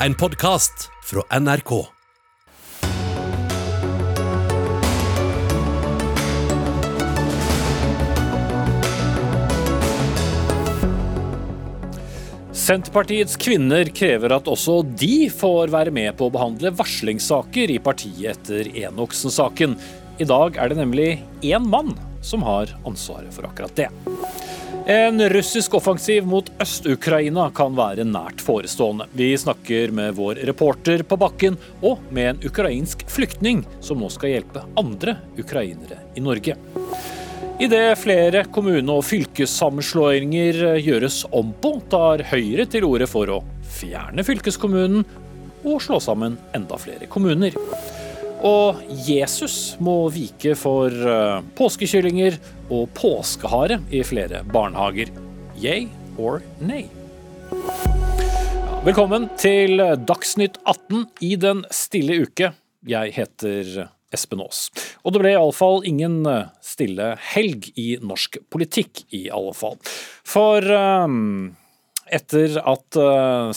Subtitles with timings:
[0.00, 1.86] en podkast fra NRK.
[12.52, 18.34] Senterpartiets kvinner krever at også de får være med på å behandle varslingssaker i partiet
[18.34, 19.78] etter Enoksen-saken.
[20.20, 21.10] I dag er det nemlig
[21.46, 21.94] én mann
[22.26, 23.88] som har ansvaret for akkurat det.
[24.88, 29.08] En russisk offensiv mot Øst-Ukraina kan være nært forestående.
[29.18, 34.36] Vi snakker med vår reporter på bakken og med en ukrainsk flyktning som nå skal
[34.36, 36.54] hjelpe andre ukrainere i Norge.
[37.58, 44.22] Idet flere kommune- og fylkessammenslåinger gjøres om på, tar Høyre til orde for å fjerne
[44.22, 45.02] fylkeskommunen
[45.66, 47.58] og slå sammen enda flere kommuner.
[48.46, 52.36] Og Jesus må vike for eh, påskekyllinger
[52.70, 55.10] og påskehare i flere barnehager.
[55.58, 55.88] Yay
[56.20, 56.86] or nay?
[58.86, 62.52] Velkommen til Dagsnytt 18 i den stille uke.
[62.86, 64.68] Jeg heter Espen Aas.
[65.02, 69.80] Og det ble iallfall ingen eh, stille helg i norsk politikk, i alle fall.
[70.22, 71.56] For um
[72.14, 73.50] etter at uh,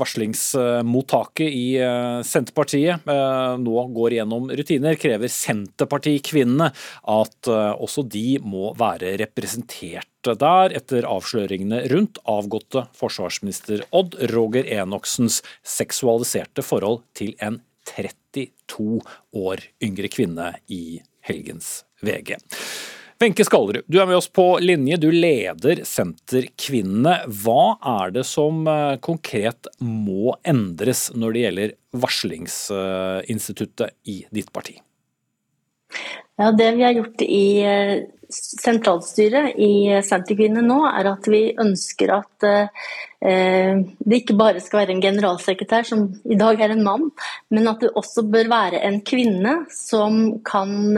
[0.00, 6.70] varslingsmottaket i uh, Senterpartiet nå går gjennom rutiner, krever Senterpartikvinnene
[7.12, 15.38] at også de må være representert der etter avsløringene rundt avgåtte forsvarsminister Odd Roger Enoksens
[15.62, 19.00] seksualiserte forhold til en 32
[19.38, 22.36] år yngre kvinne i helgens VG.
[23.18, 24.96] Wenche Skallerud, du er med oss på linje.
[25.00, 27.24] Du leder Senterkvinnene.
[27.32, 34.76] Hva er det som eh, konkret må endres når det gjelder varslingsinstituttet i ditt parti?
[36.36, 42.12] Ja, Det vi har gjort i eh, sentralstyret i Senterkvinnene nå, er at vi ønsker
[42.20, 42.68] at eh,
[43.24, 47.16] det ikke bare skal være en generalsekretær, som i dag er en mann,
[47.48, 50.92] men at det også bør være en kvinne som kan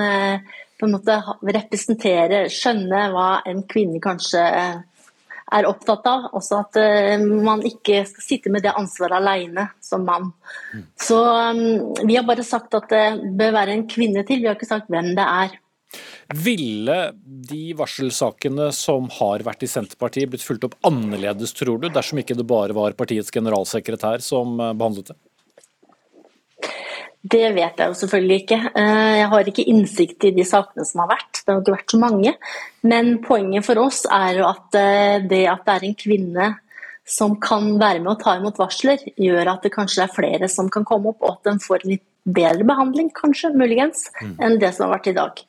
[0.79, 5.05] på en måte representere, skjønne hva en kvinne kanskje eh,
[5.58, 6.29] er opptatt av.
[6.39, 7.14] Også at uh,
[7.45, 10.30] man ikke skal sitte med det ansvaret alene som mann.
[10.75, 10.85] Mm.
[11.01, 11.63] Så um,
[12.05, 13.07] vi har bare sagt at det
[13.39, 15.57] bør være en kvinne til, vi har ikke sagt hvem det er.
[16.36, 22.20] Ville de varselsakene som har vært i Senterpartiet blitt fulgt opp annerledes, tror du, dersom
[22.20, 25.19] ikke det bare var partiets generalsekretær som behandlet det?
[27.23, 28.58] Det vet jeg jo selvfølgelig ikke.
[28.79, 31.40] Eh, jeg har ikke innsikt i de sakene som har vært.
[31.42, 32.34] Det har ikke vært så mange.
[32.86, 36.48] Men poenget for oss er jo at eh, det at det er en kvinne
[37.08, 40.68] som kan være med å ta imot varsler, gjør at det kanskje er flere som
[40.70, 44.34] kan komme opp, og at den får litt bedre behandling, kanskje, muligens, mm.
[44.45, 45.40] enn det som har vært i dag.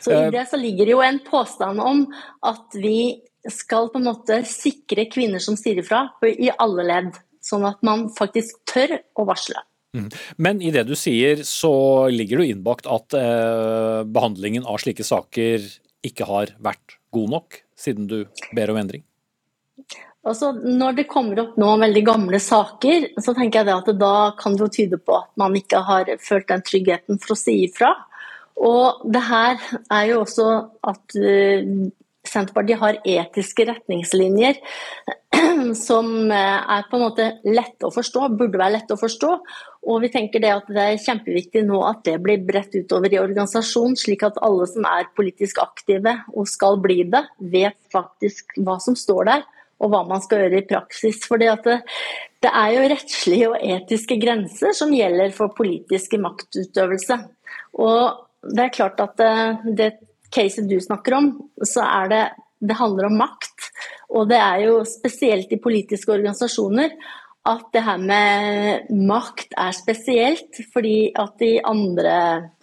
[0.00, 0.30] Så i eh.
[0.34, 2.04] det så ligger det jo en påstand om
[2.46, 3.20] at vi
[3.50, 7.18] skal på en måte sikre kvinner som sier ifra, i alle ledd.
[7.44, 9.62] Sånn at man faktisk tør å varsle.
[9.96, 10.08] Mm.
[10.38, 15.66] Men i det du sier, så ligger det innbakt at eh, behandlingen av slike saker
[16.06, 18.20] ikke har vært god nok, siden du
[18.56, 19.02] ber om endring?
[20.20, 24.54] Altså, når det kommer opp nå veldig gamle saker, så tenker jeg at da kan
[24.54, 27.94] det jo tyde på at man ikke har følt den tryggheten for å si ifra.
[28.60, 29.56] Og det her
[29.88, 30.50] er jo også
[30.90, 31.88] at uh,
[32.28, 34.58] Senterpartiet har etiske retningslinjer
[35.86, 39.30] som eh, er på en måte lette å forstå, burde være lette å forstå.
[39.88, 43.20] Og vi tenker det at det er kjempeviktig nå at det blir bredt utover i
[43.20, 48.76] organisasjonen, slik at alle som er politisk aktive og skal bli det, vet faktisk hva
[48.82, 49.46] som står der
[49.80, 51.22] og hva man skal gjøre i praksis.
[51.24, 51.54] For det,
[52.44, 57.16] det er jo rettslige og etiske grenser som gjelder for politisk maktutøvelse.
[57.80, 59.90] Og det er klart at det, eh, det
[60.30, 61.32] caset du snakker om,
[61.66, 62.24] så er det
[62.60, 63.70] det handler om makt.
[64.12, 66.92] Og det er jo spesielt i politiske organisasjoner
[67.48, 70.60] at det her med makt er spesielt.
[70.74, 72.16] Fordi at i andre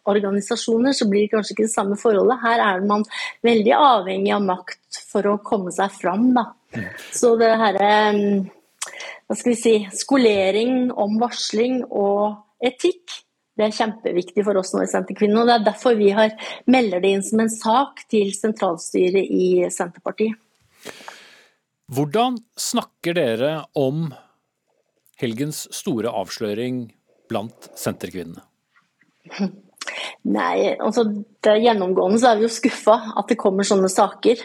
[0.08, 2.42] organisasjoner så blir det kanskje ikke det samme forholdet.
[2.44, 3.06] Her er man
[3.46, 6.30] veldig avhengig av makt for å komme seg fram.
[6.38, 6.50] Da.
[7.16, 7.92] Så det herre
[9.28, 13.24] hva skal vi si, skolering om varsling og etikk
[13.58, 15.42] det er kjempeviktig for oss nå i Senterkvinnene.
[15.42, 16.36] og Det er derfor vi har,
[16.70, 20.38] melder det inn som en sak til sentralstyret i Senterpartiet.
[21.90, 24.12] Hvordan snakker dere om
[25.22, 26.86] helgens store avsløring
[27.30, 28.44] blant senterkvinnene?
[30.28, 31.06] Nei, altså
[31.44, 34.42] det Gjennomgående så er vi jo skuffa at det kommer sånne saker.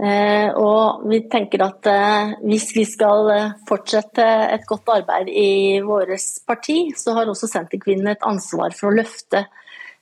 [0.00, 4.24] Eh, og vi tenker at eh, hvis vi skal eh, fortsette
[4.54, 6.14] et godt arbeid i vårt
[6.48, 9.46] parti, så har også Senterkvinnene et ansvar for å løfte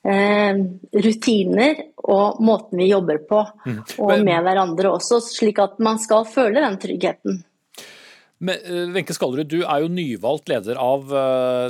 [0.08, 3.80] rutiner og måten vi jobber på, mm.
[4.00, 7.40] og med hverandre også, slik at man skal føle den tryggheten.
[8.38, 11.11] Wenche Skallerud, du er jo nyvalgt leder av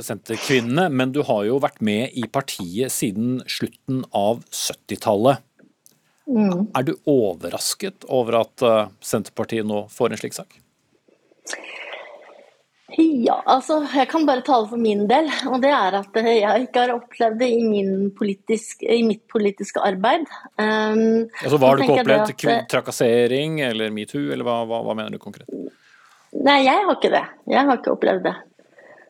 [0.05, 5.41] Senterkvinnene, men du har jo vært med i partiet siden slutten av 70-tallet.
[6.29, 6.67] Mm.
[6.77, 8.65] Er du overrasket over at
[9.01, 10.59] Senterpartiet nå får en slik sak?
[12.97, 15.29] Ja, altså jeg kan bare tale for min del.
[15.51, 17.83] Og det er at jeg ikke har opplevd det i,
[18.17, 20.25] politisk, i mitt politiske arbeid.
[20.57, 22.33] Um, altså, hva har du ikke opplevd?
[22.55, 25.49] At, trakassering eller metoo, eller hva, hva, hva mener du konkret?
[26.37, 27.25] Nei, jeg har ikke det.
[27.49, 28.35] Jeg har ikke opplevd det.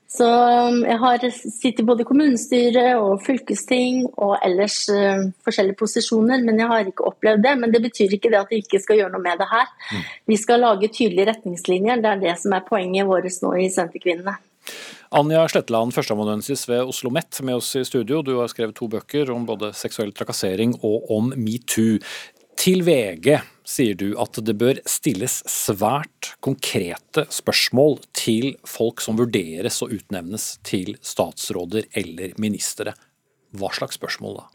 [0.09, 6.41] Så um, jeg har sittet både i kommunestyre og fylkesting og ellers uh, forskjellige posisjoner,
[6.47, 7.53] men jeg har ikke opplevd det.
[7.61, 9.69] Men det betyr ikke det at vi ikke skal gjøre noe med det her.
[9.91, 10.07] Mm.
[10.33, 12.01] Vi skal lage tydelige retningslinjer.
[12.01, 14.39] Det er det som er poenget vårt nå i Senterkvinnene.
[15.13, 18.23] Anja Sletteland, førsteamanuensis ved Oslo OsloMet med oss i studio.
[18.25, 21.97] Du har skrevet to bøker om både seksuell trakassering og om metoo.
[22.59, 29.77] Til VG sier du at det bør stilles svært konkrete spørsmål til folk som vurderes
[29.85, 32.95] og utnevnes til statsråder eller ministre.
[33.55, 34.49] Hva slags spørsmål da?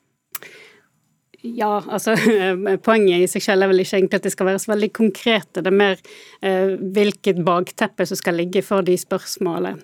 [1.45, 2.13] Ja, altså
[2.87, 5.63] Poenget i seg selv er vel ikke egentlig at det skal være så veldig konkrete.
[5.65, 5.97] Det er mer
[6.45, 9.81] eh, hvilket bakteppe som skal ligge for de spørsmålene.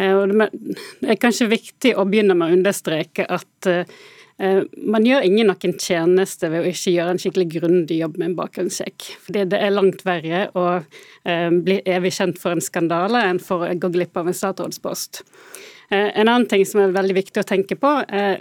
[0.00, 3.84] Eh, det er kanskje viktig å begynne med å understreke at Eh,
[4.36, 8.38] man gjør ingen noen tjeneste ved å ikke gjøre en skikkelig grundig jobb med en
[8.40, 9.10] bakgrunnssjekk.
[9.26, 13.62] Fordi det er langt verre å eh, bli evig kjent for en skandale enn for
[13.62, 15.22] å gå glipp av en statsrådspost.
[15.92, 17.92] Eh, en annen ting som er veldig viktig å tenke på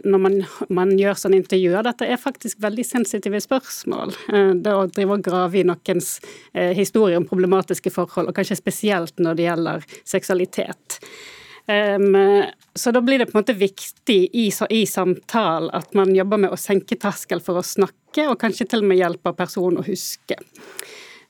[0.02, 0.40] når man,
[0.74, 4.16] man gjør sånne intervjuer, dette er faktisk veldig sensitive spørsmål.
[4.66, 6.16] Det å drive og grave i noens
[6.74, 11.02] historie om problematiske forhold, og kanskje spesielt når det gjelder seksualitet.
[11.68, 12.44] Um,
[12.76, 16.52] så da blir det på en måte viktig i, i samtalen at man jobber med
[16.52, 20.38] å senke terskel for å snakke, og kanskje til og med hjelpe personen å huske.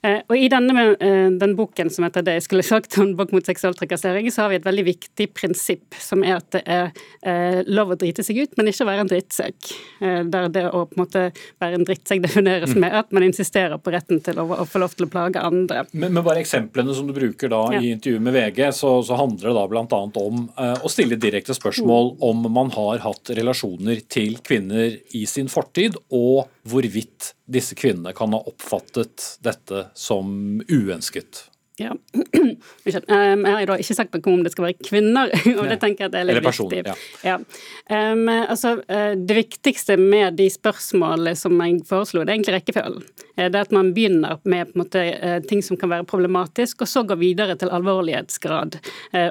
[0.04, 3.32] Eh, og I denne eh, den boken som heter det jeg skulle sagt om bok
[3.32, 6.90] mot seksuell trakassering, så har vi et veldig viktig prinsipp, som er at det er
[7.24, 9.72] eh, lov å drite seg ut, men ikke være en drittsekk.
[10.04, 11.22] Der det å på en måte
[11.62, 14.96] være en drittsekk defineres med at man insisterer på retten til å, å få lov
[14.98, 15.86] til å plage andre.
[15.94, 17.80] Men, men bare eksemplene som du bruker da ja.
[17.80, 20.02] i intervjuet med VG, så, så handler det da bl.a.
[20.24, 20.44] om
[20.84, 22.26] å stille direkte spørsmål mm.
[22.28, 28.34] om man har hatt relasjoner til kvinner i sin fortid, og hvorvidt disse kvinnene kan
[28.34, 31.48] ha oppfattet dette som uønsket.
[31.82, 31.96] Ja.
[32.86, 36.12] Jeg har da ikke sagt noe om det skal være kvinner, og det tenker jeg
[36.12, 36.94] at er litt person, viktig.
[37.26, 37.38] Ja.
[37.40, 38.12] Ja.
[38.14, 43.06] Um, altså, eh, det viktigste med de spørsmålene som jeg foreslo, det er egentlig rekkefølgen.
[43.36, 46.92] Eh, det er at man begynner med måte, eh, ting som kan være problematisk, og
[46.92, 48.78] så går videre til alvorlighetsgrad.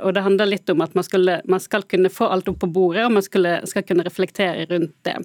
[0.03, 2.69] Og det handler litt om at man, skulle, man skal kunne få alt opp på
[2.71, 5.17] bordet, og man skulle, skal kunne reflektere rundt det.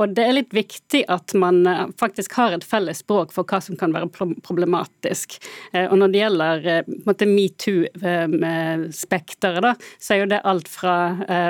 [0.00, 1.62] Og det er litt viktig at man
[1.98, 4.10] faktisk har et felles språk for hva som kan være
[4.44, 5.38] problematisk.
[5.74, 10.96] Og når det gjelder gjelder eh, metoo-spekteret, da, så er jo det alt fra,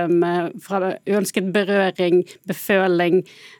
[0.07, 0.23] um,
[0.63, 0.79] fra
[1.09, 2.17] uønsket berøring,
[2.49, 3.17] beføling,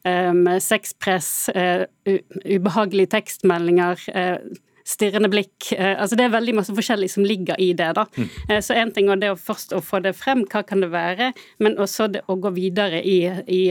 [0.09, 1.85] um, sexpress, uh,
[2.45, 3.97] ubehagelige tekstmeldinger.
[4.15, 4.39] Uh,
[4.89, 5.73] stirrende blikk.
[5.79, 7.93] altså Det er veldig masse forskjellig som ligger i det.
[7.97, 8.07] da.
[8.17, 8.63] Mm.
[8.63, 11.33] så én ting er det å først å få det frem, hva kan det være,
[11.63, 13.63] men også det å gå videre i, i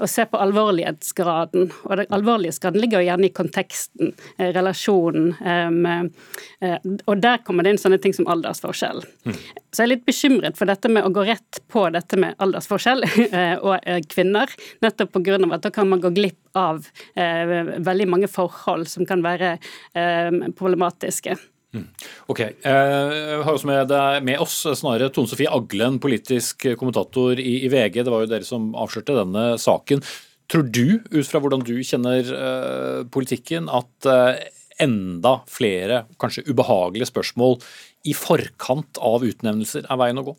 [0.00, 1.68] å se på alvorlighetsgraden.
[1.86, 5.34] Og det, alvorlighetsgraden ligger jo gjerne i konteksten, eh, relasjonen.
[6.60, 6.76] Eh,
[7.06, 9.04] og der kommer det inn sånne ting som aldersforskjell.
[9.26, 9.36] Mm.
[9.70, 13.04] Så jeg er litt bekymret for dette med å gå rett på dette med aldersforskjell
[13.30, 14.50] eh, og kvinner,
[14.82, 15.38] nettopp pga.
[15.54, 19.56] at da kan man gå glipp av veldig mange forhold som kan være
[20.58, 21.36] problematiske.
[21.70, 21.86] Mm.
[22.26, 22.40] Ok.
[22.42, 23.92] Jeg eh, har også med,
[24.26, 28.02] med oss snarere Tone Sofie Aglen, politisk kommentator i, i, VG.
[28.02, 30.02] Det var jo dere som avslørte denne saken.
[30.50, 34.34] Tror du, ut fra hvordan du kjenner uh, politikken, at uh,
[34.82, 37.60] enda flere kanskje ubehagelige spørsmål
[38.10, 40.34] i forkant av utnevnelser er veien å gå?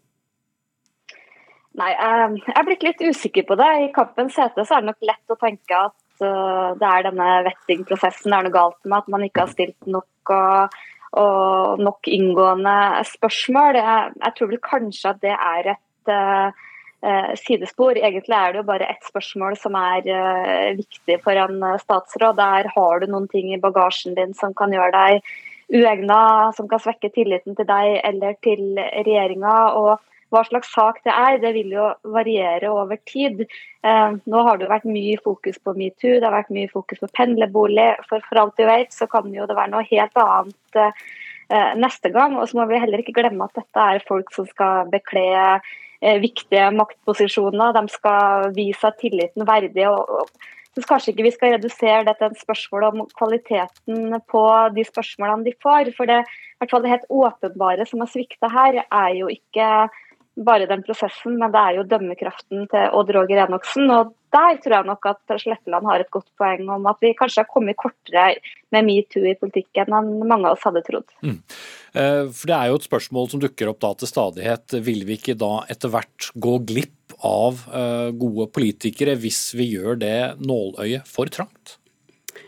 [1.79, 3.69] Nei, jeg er blitt litt usikker på det.
[3.85, 8.31] I kampens hete så er det nok lett å tenke at det er denne vettingprosessen
[8.31, 13.03] det er noe galt med, at man ikke har stilt nok og og nok inngående
[13.03, 13.75] spørsmål.
[13.75, 17.99] Jeg, jeg tror vel kanskje at det er et uh, sidespor.
[17.99, 22.37] Egentlig er det jo bare ett spørsmål som er uh, viktig for en statsråd.
[22.39, 25.33] Der har du noen ting i bagasjen din som kan gjøre deg
[25.71, 29.57] uegna, som kan svekke tilliten til deg eller til regjeringa.
[29.75, 29.99] og
[30.31, 33.43] hva slags sak det er, det vil jo variere over tid.
[33.83, 37.11] Eh, nå har det vært mye fokus på metoo, det har vært mye fokus på
[37.17, 37.89] pendlerbolig.
[38.09, 42.13] For, for alt vi vet, så kan jo det være noe helt annet eh, neste
[42.15, 42.37] gang.
[42.39, 46.17] Og så må vi heller ikke glemme at dette er folk som skal bekle eh,
[46.23, 47.75] viktige maktposisjoner.
[47.75, 49.87] De skal vise tilliten verdig.
[49.91, 54.43] og, og så kanskje ikke vi skal redusere det til et spørsmål om kvaliteten på
[54.75, 55.91] de spørsmålene de får.
[55.97, 56.21] For det,
[56.61, 59.67] hvert fall det helt åpenbare som har svikta her, er jo ikke
[60.39, 63.89] bare den prosessen, men det er jo dømmekraften til Odd Roger Enoksen.
[63.91, 67.43] Og der tror jeg nok at Sletteland har et godt poeng om at vi kanskje
[67.43, 68.37] har kommet kortere
[68.71, 71.11] med metoo i politikken enn mange av oss hadde trodd.
[71.25, 71.37] Mm.
[71.91, 74.79] Eh, for Det er jo et spørsmål som dukker opp da til stadighet.
[74.87, 79.99] Vil vi ikke da etter hvert gå glipp av eh, gode politikere hvis vi gjør
[79.99, 81.80] det nåløyet for trangt?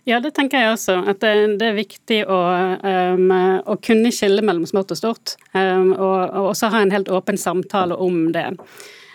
[0.03, 0.97] Ja, det tenker jeg også.
[1.07, 2.39] At det, det er viktig å,
[2.83, 3.29] um,
[3.63, 5.35] å, kunne skille mellom smått og stort.
[5.55, 8.49] Um, og, og, også ha en helt åpen samtale om det.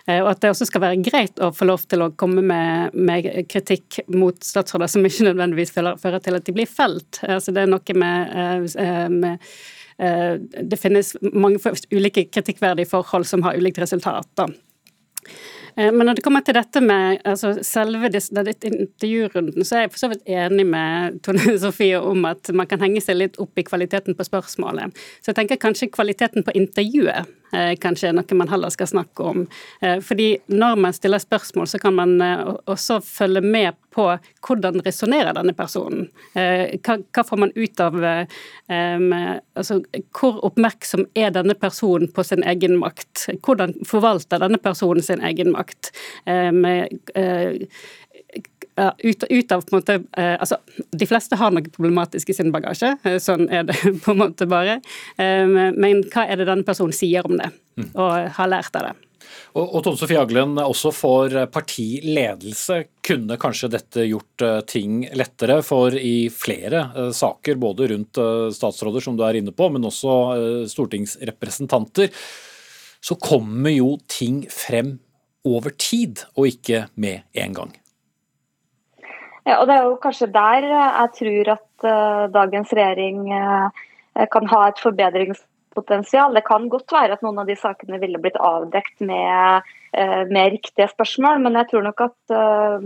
[0.08, 2.97] Uh, og at det også skal være greit å få lov til å komme med,
[2.97, 7.20] med kritikk mot statsråder som ikke nødvendigvis fører til at de blir felt.
[7.26, 9.44] Altså, det er noe med, uh, med
[10.00, 14.49] uh, det finnes mange ulike kritikkverdige forhold som har ulikt resultat.
[15.78, 20.02] Eh, men når det kommer til dette med altså, selve intervjurunden, så er jeg for
[20.02, 23.66] så vidt enig med Tone Sofie om at man kan henge seg litt opp i
[23.66, 24.97] kvaliteten på spørsmålet.
[25.23, 27.30] Så jeg tenker kanskje kvaliteten på intervjuet
[27.81, 29.45] kanskje er noe man heller skal snakke om.
[29.81, 34.07] Eh, fordi når man stiller spørsmål, så kan man eh, også følge med på
[34.47, 36.05] hvordan resonnerer denne personen.
[36.35, 39.78] Hva, får man ut av altså,
[40.14, 43.25] Hvor oppmerksom er denne personen på sin egen makt?
[43.43, 45.90] Hvordan forvalter denne personen sin egen makt?
[48.78, 50.61] Uh, ut, ut, av på en måte eh, altså,
[50.94, 54.47] De fleste har noe problematisk i sin bagasje, eh, sånn er det på en måte
[54.47, 54.78] bare.
[55.18, 57.49] Eh, men hva er det denne personen sier om det,
[57.80, 57.88] mm.
[57.97, 58.92] og har lært av det?
[59.58, 65.58] Og, og Tone Sofie Aglen, også for partiledelse kunne kanskje dette gjort ting lettere?
[65.66, 68.20] For i flere saker, både rundt
[68.54, 70.14] statsråder, som du er inne på, men også
[70.70, 72.14] stortingsrepresentanter,
[73.00, 74.97] så kommer jo ting frem
[75.49, 77.76] over tid, og ikke med en gang.
[79.49, 83.71] Ja, og Det er jo kanskje der jeg tror at uh, dagens regjering uh,
[84.28, 86.35] kan ha et forbedringspotensial.
[86.37, 89.69] Det kan godt være at noen av de sakene ville blitt avdekt med,
[90.33, 92.33] med riktige spørsmål, men jeg tror nok at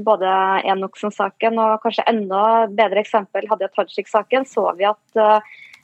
[0.05, 0.33] både
[0.69, 5.23] Enoksen-saken og kanskje enda bedre eksempel Hadia Tajik-saken, så vi at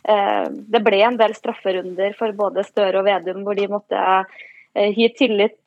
[0.04, 4.04] det ble en del strafferunder for både Støre og Vedum hvor de måtte
[4.76, 5.58] gi tillit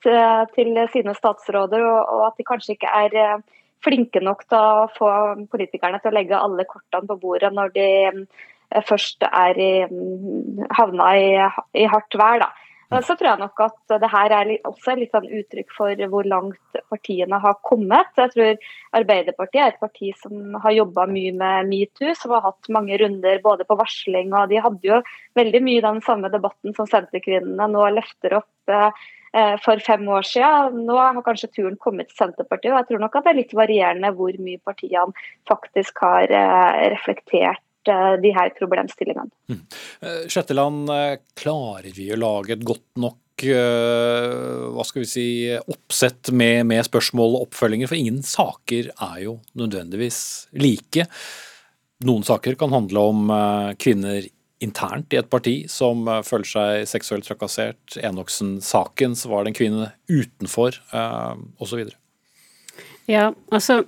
[0.53, 3.41] til sine statsråder, og at de kanskje ikke er
[3.85, 5.11] flinke nok til å få
[5.51, 10.67] politikerne til å legge alle kortene på bordet når de eh, først er i, mm,
[10.77, 11.31] havna i,
[11.81, 12.45] i hardt vær.
[12.45, 12.51] Da.
[12.99, 16.79] Så tror jeg nok at det her er også litt sånn uttrykk for hvor langt
[16.91, 18.09] partiene har kommet.
[18.19, 18.65] Jeg tror
[18.99, 23.39] Arbeiderpartiet er et parti som har jobba mye med metoo, som har hatt mange runder
[23.45, 24.99] både på varsling og de hadde jo
[25.39, 28.89] veldig mye den samme debatten som Senterkvinnene nå løfter opp Eh,
[29.63, 30.83] for fem år siden.
[30.87, 33.55] Nå har kanskje turen kommet til Senterpartiet, og jeg tror nok at det er litt
[33.55, 39.31] varierende hvor mye partiene faktisk har eh, reflektert eh, de her problemstillingene.
[39.51, 39.61] Mm.
[40.31, 40.91] Sjetteland,
[41.39, 47.39] klarer vi å lage et godt nok hva skal vi si, oppsett med, med spørsmål
[47.39, 47.89] og oppfølginger?
[47.89, 50.19] For ingen saker er jo nødvendigvis
[50.61, 51.07] like.
[52.05, 53.33] Noen saker kan handle om
[53.81, 54.27] kvinner
[54.61, 57.97] internt i et parti som eh, føler seg seksuelt trakassert.
[58.01, 61.87] Enoksen-saken, så var det en kvinne utenfor, uh, osv.
[63.09, 63.81] Ja, altså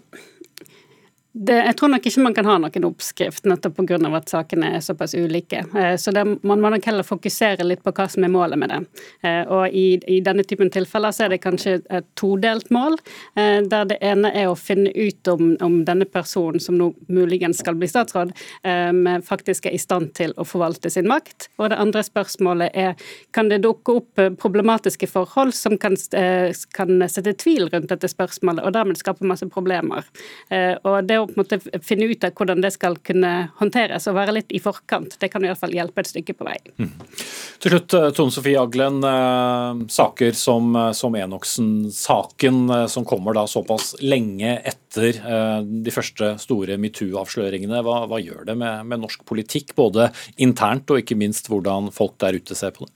[1.34, 3.98] det, jeg tror nok ikke man kan ha noen oppskrift, nettopp pga.
[4.14, 5.64] at sakene er såpass ulike.
[5.76, 8.70] Eh, så det, man må nok heller fokusere litt på hva som er målet med
[8.70, 8.78] det.
[9.26, 13.00] Eh, og i, i denne typen tilfeller så er det kanskje et todelt mål,
[13.34, 17.64] eh, der det ene er å finne ut om, om denne personen som nå muligens
[17.64, 18.34] skal bli statsråd,
[19.26, 21.48] faktisk er i stand til å forvalte sin makt.
[21.58, 25.96] Og det andre spørsmålet er kan det dukke opp problematiske forhold som kan,
[26.76, 30.08] kan sette tvil rundt dette spørsmålet, og dermed skape masse problemer.
[30.84, 34.18] Og det å på en måte finne ut av hvordan det skal kunne håndteres og
[34.18, 36.58] være litt i forkant, det kan i hvert fall hjelpe et stykke på vei.
[36.78, 36.92] Mm.
[37.64, 39.00] Til slutt, eh, Tone Sofie Aglen.
[39.08, 45.14] Eh, saker som, eh, som Enoksen-saken, som kommer da såpass lenge etter
[45.64, 47.82] de første store metoo-avsløringene.
[47.84, 52.18] Hva, hva, gjør det med, med norsk politikk, både internt og ikke minst hvordan folk
[52.22, 52.94] der ute ser på det?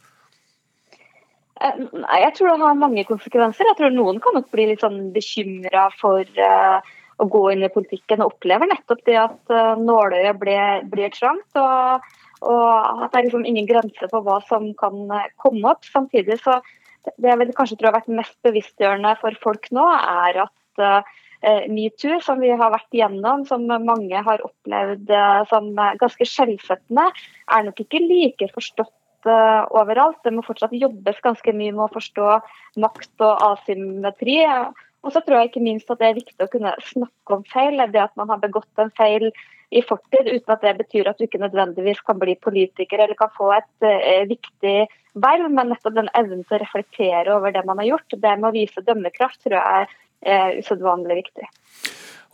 [1.57, 3.65] Jeg tror det har mange konsekvenser.
[3.65, 6.85] Jeg tror Noen kan nok bli litt sånn bekymra for uh,
[7.17, 11.47] å gå inn i politikken og opplever nettopp det at uh, nåløyet blir, trangt.
[11.57, 12.09] Og,
[12.45, 15.87] og, at det er liksom ingen grense på hva som kan uh, komme opp.
[15.87, 16.59] Samtidig så
[17.17, 19.85] det jeg vil kanskje tror har vært mest bevisstgjørende for folk nå,
[20.27, 21.15] er at uh,
[21.71, 27.09] metoo, som vi har vært igjennom, som mange har opplevd uh, som ganske skjellsettende,
[27.55, 28.93] er nok ikke like forstått
[29.27, 30.19] overalt.
[30.23, 32.27] Det må fortsatt jobbes ganske mye med å forstå
[32.79, 34.37] makt og asymmetri.
[35.07, 37.79] Og så tror jeg ikke minst at det er viktig å kunne snakke om feil.
[37.93, 39.29] Det at man har begått en feil
[39.71, 43.31] i fortid, uten at det betyr at du ikke nødvendigvis kan bli politiker eller kan
[43.35, 44.75] få et uh, viktig
[45.19, 48.49] verv, men nettopp den evnen til å reflektere over det man har gjort, det med
[48.51, 49.89] å vise dømmekraft, tror jeg
[50.27, 51.49] er usedvanlig viktig.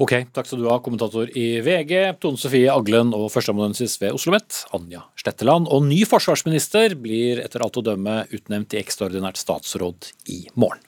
[0.01, 4.33] Ok, takk skal du ha, kommentator i VG, Tone Sofie Aglen og førsteamanuensis ved Oslo
[4.33, 5.69] OsloMet, Anja Stetteland.
[5.73, 10.81] Og ny forsvarsminister blir etter alt å dømme utnevnt i ekstraordinært statsråd i morgen.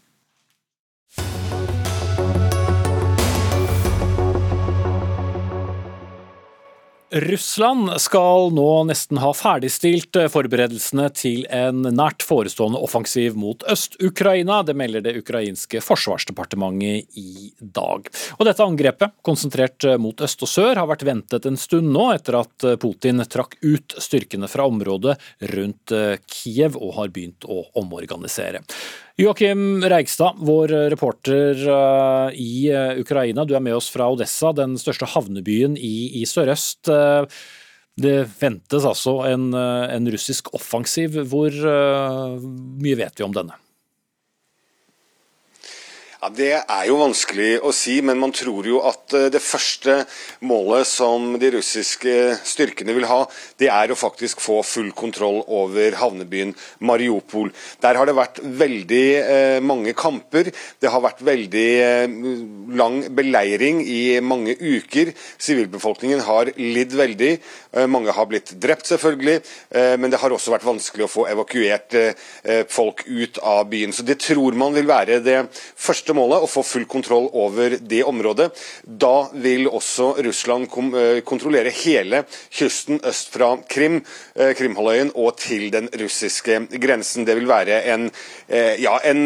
[7.16, 14.58] Russland skal nå nesten ha ferdigstilt forberedelsene til en nært forestående offensiv mot Øst-Ukraina.
[14.68, 18.10] Det melder det ukrainske forsvarsdepartementet i dag.
[18.36, 22.42] Og dette angrepet, konsentrert mot øst og sør, har vært ventet en stund nå, etter
[22.42, 25.16] at Putin trakk ut styrkene fra området
[25.56, 25.96] rundt
[26.28, 28.66] Kiev og har begynt å omorganisere.
[29.16, 33.46] Joakim Reigstad, vår reporter eh, i eh, Ukraina.
[33.48, 36.92] Du er med oss fra Odessa, den største havnebyen i, i sørøst.
[36.92, 37.24] Eh,
[37.96, 41.16] det ventes altså en, en russisk offensiv.
[41.32, 43.56] Hvor mye vet vi om denne?
[46.25, 50.00] Ja, Det er jo vanskelig å si, men man tror jo at eh, det første
[50.41, 53.20] målet som de russiske styrkene vil ha,
[53.62, 57.51] det er å faktisk få full kontroll over havnebyen Mariupol.
[57.84, 60.50] Der har det vært veldig eh, mange kamper.
[60.82, 62.17] Det har vært veldig eh,
[62.82, 65.13] lang beleiring i mange uker.
[65.38, 67.32] Sivilbefolkningen har lidd veldig.
[67.91, 69.41] Mange har blitt drept, selvfølgelig.
[70.00, 71.96] Men det har også vært vanskelig å få evakuert
[72.72, 73.91] folk ut av byen.
[73.91, 78.02] Så det tror man vil være det første målet, å få full kontroll over det
[78.08, 78.50] området.
[78.86, 84.02] Da vil også Russland eh, kontrollere hele kysten øst fra Krim,
[84.36, 87.26] eh, Krimhalvøyen og til den russiske grensen.
[87.28, 88.10] Det vil være en,
[88.48, 89.26] eh, ja, en,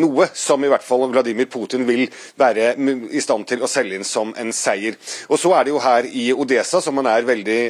[0.00, 2.06] noe som i hvert fall Vladimir Putin vil
[2.38, 2.74] være
[3.10, 4.96] i stand til å selge inn som en seier.
[5.28, 7.60] Og Så er det jo her i Odesa som man er veldig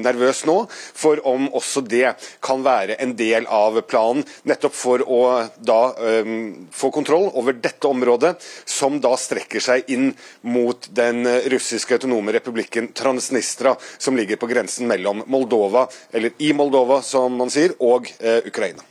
[0.00, 5.20] nervøs nå, for om også det kan være en del av planen, nettopp for å
[5.58, 8.34] da um, få kontroll over dette området område,
[8.64, 10.12] som da strekker seg inn
[10.46, 17.02] mot den russiske autonome republikken Transnistra, som ligger på grensen mellom Moldova, eller i Moldova
[17.02, 18.84] som man sier, og eh, Ukraina.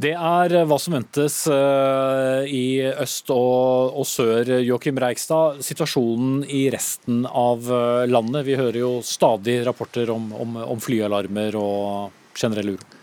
[0.00, 4.54] Det er hva som ventes eh, i øst og, og sør.
[4.64, 8.46] Joakim Reigstad, situasjonen i resten av eh, landet.
[8.48, 12.99] Vi hører jo stadig rapporter om, om, om flyalarmer og generell uro.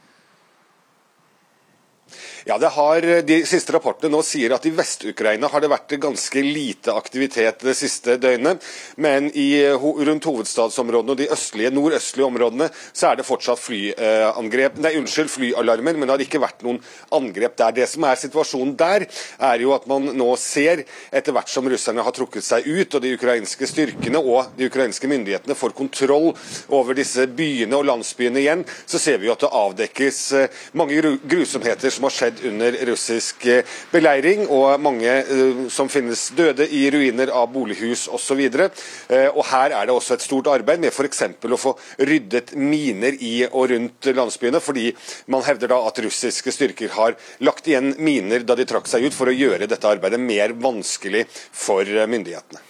[2.50, 6.40] Ja, det har, De siste rapportene nå sier at i Vest-Ukraina har det vært ganske
[6.46, 8.64] lite aktivitet det siste døgnet.
[8.96, 14.78] Men i, rundt hovedstadsområdene og de østlige, nordøstlige områdene så er det fortsatt flyangrep.
[14.80, 16.80] Nei, unnskyld, flyalarmer, men det har ikke vært noen
[17.18, 17.74] angrep der.
[17.82, 19.10] Det som er situasjonen der,
[19.50, 23.04] er jo at man nå ser, etter hvert som russerne har trukket seg ut, og
[23.04, 26.32] de ukrainske styrkene og de ukrainske myndighetene får kontroll
[26.72, 31.04] over disse byene og landsbyene igjen, så ser vi jo at det avdekkes eh, mange
[31.28, 36.86] grusomheter som har skjedd under russisk eh, beleiring, og mange eh, som finnes døde i
[36.94, 38.44] ruiner av bolighus osv.
[38.44, 41.24] Eh, og her er det også et stort arbeid med f.eks.
[41.44, 44.92] å få ryddet miner i og rundt landsbyene, fordi
[45.34, 49.18] man hevder da at russiske styrker har lagt igjen miner da de trakk seg ut,
[49.18, 52.62] for å gjøre dette arbeidet mer vanskelig for myndighetene.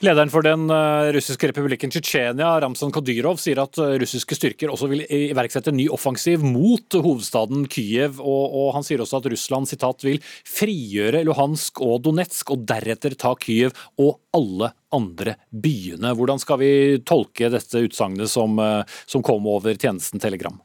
[0.00, 4.88] Lederen for den eh, russiske republikken Tsjetsjenia, Ramzan Kadyrov, sier at eh, russiske styrker også
[4.88, 8.16] vil iverksette ny offensiv mot hovedstaden Kyiv.
[8.16, 10.16] Og, og han sier også at Russland citat, vil
[10.48, 16.14] frigjøre Luhansk og Donetsk, og deretter ta Kyiv og alle andre byene.
[16.16, 16.72] Hvordan skal vi
[17.04, 20.56] tolke dette utsagnet som, eh, som kom over tjenesten Telegram?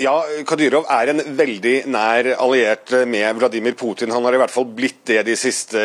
[0.00, 0.14] Ja,
[0.48, 4.12] Kadyrov er en veldig nær alliert med Vladimir Putin.
[4.14, 5.82] Han har i hvert fall blitt det de siste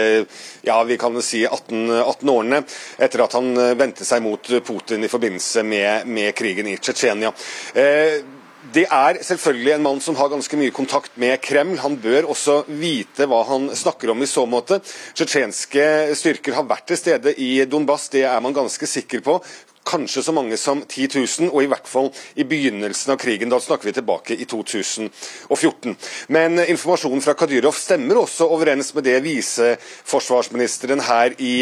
[0.63, 2.61] ja, vi kan si 18, 18 årene,
[3.03, 7.33] etter at han vendte seg mot Putin i forbindelse med, med krigen i Tsjetsjenia.
[7.75, 8.23] Eh,
[8.71, 11.77] det er selvfølgelig en mann som har ganske mye kontakt med Kreml.
[11.83, 14.79] Han bør også vite hva han snakker om i så måte.
[15.15, 15.85] Tsjetsjenske
[16.19, 19.41] styrker har vært til stede i Donbas, det er man ganske sikker på
[19.87, 23.51] kanskje så mange som 10 000, og i hvert fall i begynnelsen av krigen.
[23.51, 25.95] Da snakker vi tilbake i 2014.
[26.35, 31.53] Men informasjonen fra Kadyrov stemmer også overens med det viseforsvarsministeren her i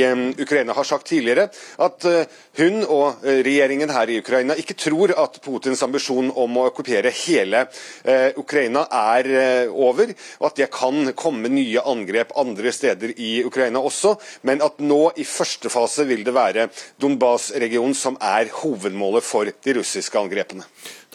[0.42, 2.26] Ukraina har sagt tidligere, at eh,
[2.58, 7.13] hun og eh, regjeringen her i Ukraina ikke tror at Putins ambisjon om å okkupere
[7.26, 7.65] hele
[8.04, 9.32] eh, Ukraina er
[9.70, 14.15] over, og at det kan komme nye angrep andre steder i Ukraina også,
[14.48, 16.70] men at nå i første fase vil det være
[17.02, 20.65] Donbas-regionen som er hovedmålet for de russiske angrepene.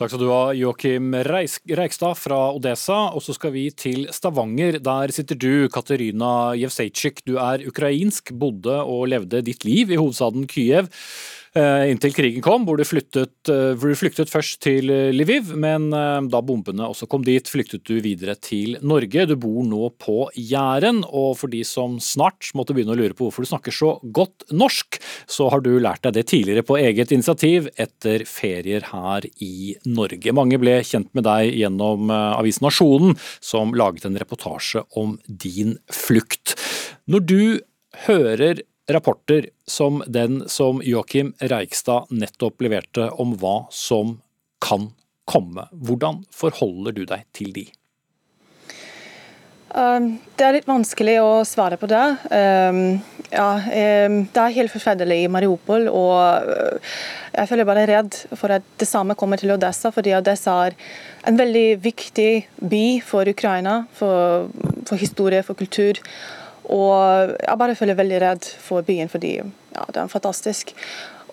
[0.00, 3.10] Takk skal du ha, Joakim Reikstad fra Odessa.
[3.12, 4.78] Og så skal vi til Stavanger.
[4.80, 7.20] Der sitter du, Katerina Jevsejtsjik.
[7.28, 10.88] Du er ukrainsk, bodde og levde ditt liv i hovedstaden Kyiv.
[11.50, 15.48] Eh, inntil krigen kom, hvor du, flyttet, eh, hvor de flyktet først til eh, Lviv,
[15.58, 19.24] men da bombene også kom dit, flyktet du videre til Norge.
[19.26, 23.26] Du bor nå på Jæren, og for de som snart måtte begynne å lure på
[23.26, 27.10] hvorfor du snakker så godt norsk, så har du lært deg det tidligere på eget
[27.16, 30.36] initiativ etter ferier her i Norge.
[30.36, 36.54] Mange ble kjent med deg gjennom avisen Nasjonen, som laget en reportasje om din flukt.
[37.10, 37.42] Når du
[38.06, 38.62] hører
[38.94, 44.18] rapporter som den som Joakim Reikstad nettopp leverte om hva som
[44.62, 44.90] kan
[45.30, 45.68] komme.
[45.72, 47.68] Hvordan forholder du deg til de?
[49.70, 52.02] Um, det er litt vanskelig å svare på det.
[52.34, 52.98] Um,
[53.30, 56.96] ja, um, det er helt forferdelig i Mariupol, og uh,
[57.36, 60.78] jeg føler bare redd for at det samme kommer til Odessa, fordi Odessa er
[61.30, 62.32] en veldig viktig
[62.66, 64.50] by for Ukraina, for,
[64.88, 66.02] for historie, for kultur.
[66.68, 70.74] Og jeg bare føler veldig redd for byen, fordi ja, det er fantastisk.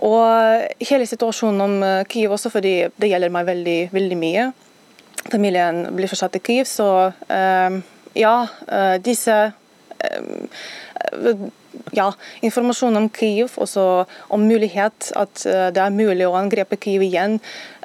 [0.05, 4.47] Og hele situasjonen om eh, Kyiv også, fordi det gjelder meg veldig, veldig mye.
[5.31, 7.79] Familien blir fortsatt i Kyiv, så um,
[8.15, 8.35] ja,
[8.69, 11.47] uh, disse um,
[11.97, 12.11] ja,
[12.45, 17.37] informasjon om Kyiv, også om mulighet at det er mulig å angrepe Kyiv igjen,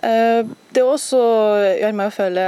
[0.03, 1.21] det også
[1.79, 2.47] gjør meg å føle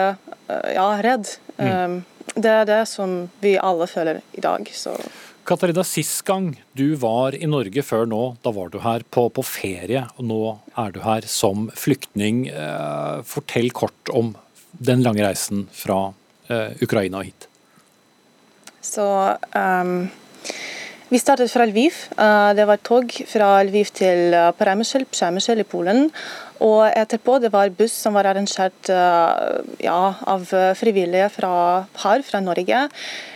[0.74, 1.28] ja, redd.
[1.60, 2.00] Mm.
[2.32, 4.68] Det er det som vi alle føler i dag.
[4.72, 4.96] Så.
[5.44, 9.44] Katarina, sist gang du var i Norge før nå, da var du her på, på
[9.44, 10.06] ferie.
[10.16, 10.40] og Nå
[10.80, 12.46] er du her som flyktning.
[12.48, 14.32] Eh, fortell kort om
[14.72, 16.14] den lange reisen fra
[16.48, 17.48] eh, Ukraina hit.
[18.84, 19.04] Så
[19.52, 20.08] um,
[21.08, 21.94] Vi startet fra Lviv.
[22.16, 26.08] Uh, det var tog fra Lviv til uh, Przemysl i Polen.
[26.64, 30.48] Og etterpå det var buss som var arrangert eh, ja, av
[30.78, 31.54] frivillige fra
[32.06, 32.88] her, fra Norge.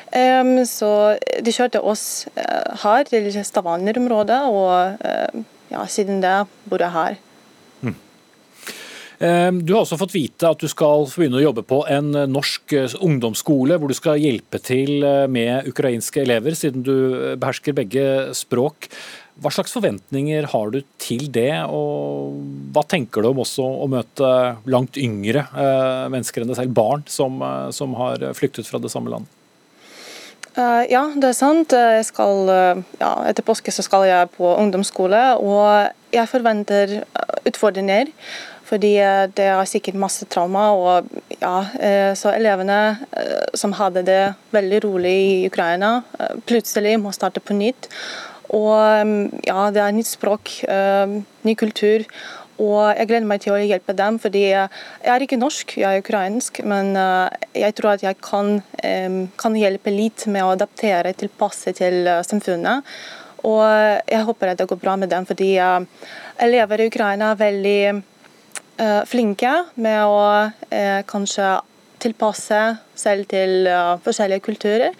[0.09, 6.81] Um, så de kjørte oss uh, her til Stavanger-området, og uh, ja, siden det bor
[6.81, 7.19] jeg her.
[7.85, 7.97] Mm.
[9.67, 12.71] Du har også fått vite at du skal begynne å jobbe på en norsk
[13.03, 16.95] ungdomsskole, hvor du skal hjelpe til med ukrainske elever, siden du
[17.35, 18.05] behersker begge
[18.39, 18.87] språk.
[19.39, 22.41] Hva slags forventninger har du til det, og
[22.75, 24.31] hva tenker du om også å møte
[24.67, 28.91] langt yngre eh, mennesker enn deg selv, barn som, eh, som, har flyktet fra det
[28.91, 29.31] samme landet?
[30.59, 31.75] Uh, ja, det er sant.
[32.09, 32.51] Skal,
[32.99, 36.97] ja, etter påske skal jeg på ungdomsskole, og jeg forventer
[37.47, 38.11] utfordringer.
[38.69, 38.91] Fordi
[39.39, 40.67] det er sikkert masse trauma.
[40.77, 41.07] og
[41.41, 42.99] ja, Så elevene
[43.57, 44.19] som hadde det
[44.53, 46.03] veldig rolig i Ukraina,
[46.45, 47.89] plutselig må starte på nytt.
[48.57, 50.53] Og ja, det er nytt språk,
[51.45, 52.07] ny kultur.
[52.59, 56.03] Og jeg gleder meg til å hjelpe dem, fordi jeg er ikke norsk, jeg er
[56.03, 56.59] ukrainsk.
[56.67, 58.59] Men uh, jeg tror at jeg kan,
[59.39, 62.87] kan hjelpe litt med å adaptere, tilpasse til uh, samfunnet.
[63.47, 65.79] Og jeg håper at det går bra med dem, fordi uh,
[66.43, 67.81] elever i Ukraina er veldig
[69.11, 69.51] flinke
[69.83, 71.49] med å kanskje
[71.99, 72.61] tilpasse
[72.95, 73.67] selv til
[74.05, 74.95] forskjellige kulturer.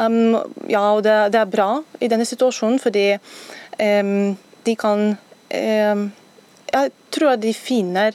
[0.00, 0.38] Um,
[0.70, 4.32] ja, og det, det, er bra i denne situasjonen, fordi um,
[4.64, 5.14] de kan
[5.50, 8.14] Jeg tror at de finner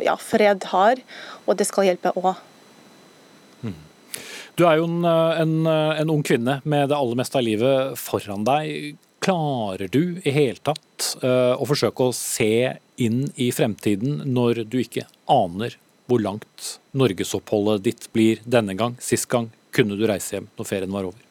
[0.00, 1.02] ja, fred her,
[1.44, 2.30] og det skal hjelpe òg.
[3.60, 3.74] Hmm.
[4.56, 8.46] Du er jo en, en, en, ung kvinne med det aller meste av livet foran
[8.48, 8.96] deg.
[9.20, 14.80] Klarer du i hele tatt uh, å forsøke å se inn i fremtiden når du
[14.80, 20.48] ikke aner hvor langt norgesoppholdet ditt blir denne gang, sist gang, kunne du reise hjem
[20.56, 21.22] når ferien var over?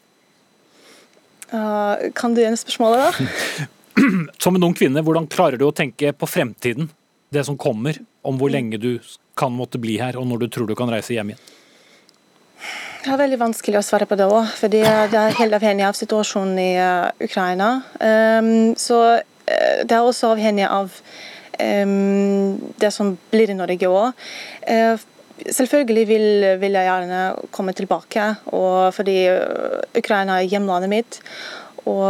[1.52, 3.68] Uh, kan du gjøre spørsmålet, da?
[4.44, 6.90] Som en ung kvinne, hvordan klarer du å tenke på fremtiden?
[7.34, 8.98] Det som kommer, om hvor lenge du
[9.38, 11.54] kan måtte bli her, og når du tror du kan reise hjem igjen?
[13.06, 15.98] Det er veldig vanskelig å svare på det òg, for det er helt avhengig av
[15.98, 17.70] situasjonen i uh, Ukraina.
[18.02, 20.96] Um, så uh, det er også avhengig av
[21.60, 24.26] um, det som blir i Norge òg.
[24.66, 24.98] Uh,
[25.36, 26.28] Selvfølgelig vil,
[26.62, 28.30] vil, jeg gjerne komme tilbake,
[28.96, 31.20] fordi øh, Ukraina er hjemlandet mitt.
[31.86, 32.08] Og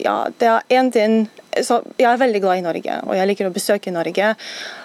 [0.00, 1.26] ja, det er én ting
[1.62, 4.34] så Jeg er veldig glad i Norge, og jeg liker å besøke Norge.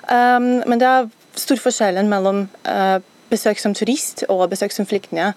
[0.07, 2.97] Um, men det er stor forskjell mellom uh,
[3.31, 5.35] besøk som turist og besøk som flyktning.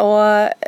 [0.00, 0.22] Og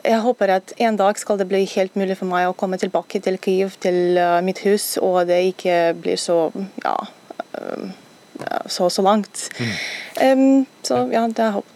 [0.05, 3.23] jeg håper at en dag skal det bli helt mulig for meg å komme tilbake
[3.25, 6.49] til Kyiv, til uh, mitt hus, og det ikke blir så
[6.85, 6.97] ja,
[7.55, 7.87] uh,
[8.67, 9.49] så og så langt.
[9.59, 9.77] Mm.
[10.25, 11.71] Um, så ja, det er håp.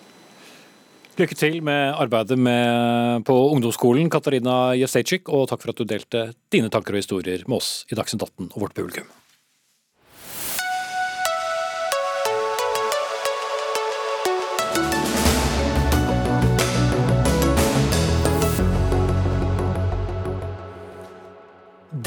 [1.19, 6.29] Lykke til med arbeidet med, på ungdomsskolen, Katarina Jevsejczyk, og takk for at du delte
[6.55, 9.09] dine tanker og historier med oss i Dagsnytt 18 og vårt publikum.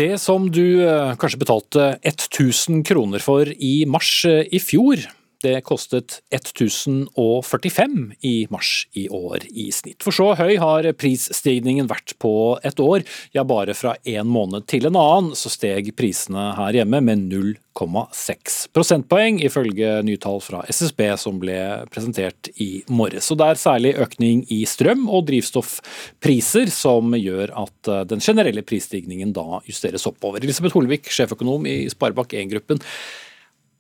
[0.02, 5.04] Det som du eh, kanskje betalte 1000 kroner for i mars eh, i fjor,
[5.44, 10.02] det kostet 1045 i mars i år i snitt.
[10.04, 13.06] For så høy har prisstigningen vært på et år.
[13.36, 18.60] Ja, bare fra en måned til en annen så steg prisene her hjemme med 0,6
[18.76, 21.58] prosentpoeng, ifølge nye tall fra SSB som ble
[21.94, 23.32] presentert i morges.
[23.32, 29.34] Og det er særlig økning i strøm og drivstoffpriser som gjør at den generelle prisstigningen
[29.36, 30.44] da justeres oppover.
[30.44, 32.82] Elisabeth Holvik, sjeføkonom i Sparebank1-gruppen.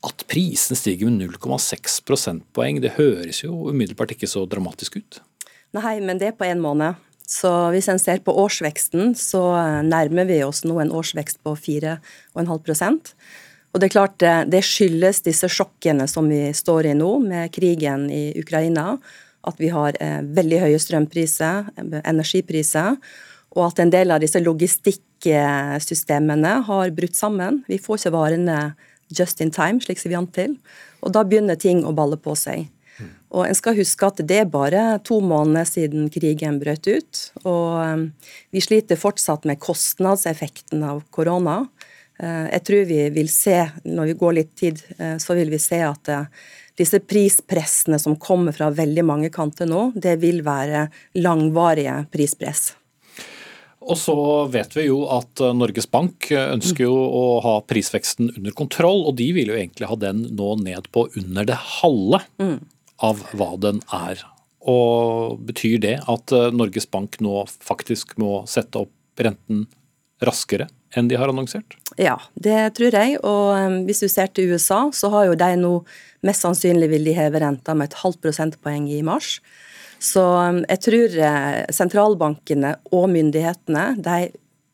[0.01, 5.21] At prisen stiger med 0,6 prosentpoeng, det høres jo umiddelbart ikke så dramatisk ut?
[5.77, 6.97] Nei, men det er på én måned.
[7.31, 9.41] Så hvis en ser på årsveksten, så
[9.87, 13.13] nærmer vi oss nå en årsvekst på 4,5%
[13.71, 14.19] Og det er klart,
[14.51, 18.97] det skyldes disse sjokkene som vi står i nå, med krigen i Ukraina.
[19.47, 21.63] At vi har eh, veldig høye strømpriser,
[22.03, 22.97] energipriser,
[23.55, 27.63] og at en del av disse logistikksystemene har brutt sammen.
[27.71, 28.57] Vi får ikke varene
[29.17, 30.57] just in time, slik som vi vant til.
[31.01, 32.69] Og da begynner ting å balle på seg.
[33.31, 37.21] Og en skal huske at det er bare to måneder siden krigen brøt ut.
[37.45, 38.07] Og um,
[38.51, 41.61] vi sliter fortsatt med kostnadseffekten av korona.
[42.21, 43.55] Uh, jeg tror vi vil se,
[43.87, 46.27] når vi går litt tid, uh, så vil vi se at uh,
[46.79, 50.89] disse prispressene som kommer fra veldig mange kanter nå, det vil være
[51.23, 52.73] langvarige prispress.
[53.81, 54.15] Og så
[54.53, 59.07] vet vi jo at eh, Norges Bank eh, ønsker jo å ha prisveksten under kontroll,
[59.09, 62.21] og de vil jo egentlig ha den nå ned på under det halve
[63.01, 64.21] av hva den er.
[64.69, 69.65] Og Betyr det at eh, Norges Bank nå faktisk må sette opp renten
[70.21, 71.73] raskere enn de har annonsert?
[71.97, 73.17] Ja, det tror jeg.
[73.25, 75.73] Og hvis du ser til USA, så har jo de nå
[76.27, 79.39] mest sannsynlig vil de heve renta med et halvt prosentpoeng i mars.
[80.01, 84.31] Så um, jeg tror eh, sentralbankene og myndighetene de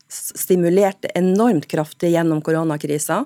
[0.08, 3.26] stimulerte enormt kraftig gjennom koronakrisa.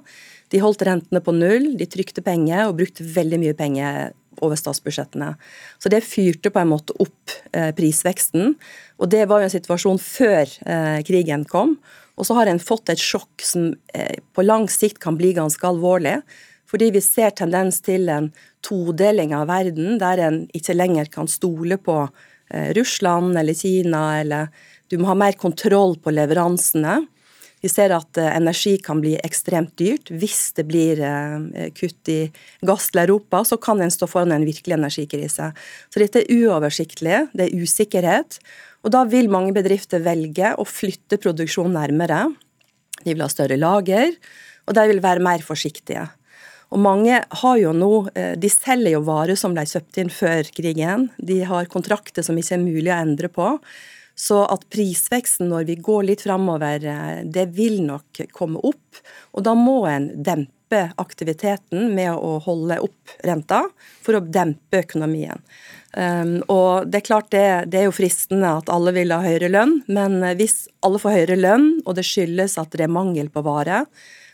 [0.49, 5.35] De holdt rentene på null, de trykte penger og brukte veldig mye penger over statsbudsjettene.
[5.77, 8.55] Så det fyrte på en måte opp eh, prisveksten.
[8.97, 11.77] Og det var jo en situasjon før eh, krigen kom.
[12.17, 13.71] Og så har en fått et sjokk som
[14.35, 16.17] på lang sikt kan bli ganske alvorlig.
[16.71, 18.31] Fordi vi ser tendens til en
[18.63, 24.51] todeling av verden, der en ikke lenger kan stole på eh, Russland eller Kina, eller
[24.91, 27.01] du må ha mer kontroll på leveransene.
[27.61, 30.09] Vi ser at eh, energi kan bli ekstremt dyrt.
[30.09, 32.21] Hvis det blir eh, kutt i
[32.65, 35.51] gass til Europa, så kan en stå foran en virkelig energikrise.
[35.91, 38.39] Så dette er uoversiktlig, det er usikkerhet.
[38.81, 42.23] Og da vil mange bedrifter velge å flytte produksjonen nærmere.
[43.03, 44.15] De vil ha større lager,
[44.65, 46.07] og de vil være mer forsiktige.
[46.71, 50.47] Og mange har jo nå eh, De selger jo varer som ble kjøpt inn før
[50.55, 51.09] krigen.
[51.17, 53.57] De har kontrakter som ikke er mulig å endre på.
[54.15, 59.03] Så at prisveksten når vi går litt framover, eh, det vil nok komme opp.
[59.35, 63.65] Og da må en dempe aktiviteten med å holde opp renta
[64.03, 65.43] for å dempe økonomien.
[65.91, 69.49] Um, og det er klart det, det, er jo fristende at alle vil ha høyere
[69.51, 73.43] lønn, men hvis alle får høyere lønn, og det skyldes at det er mangel på
[73.43, 73.81] vare,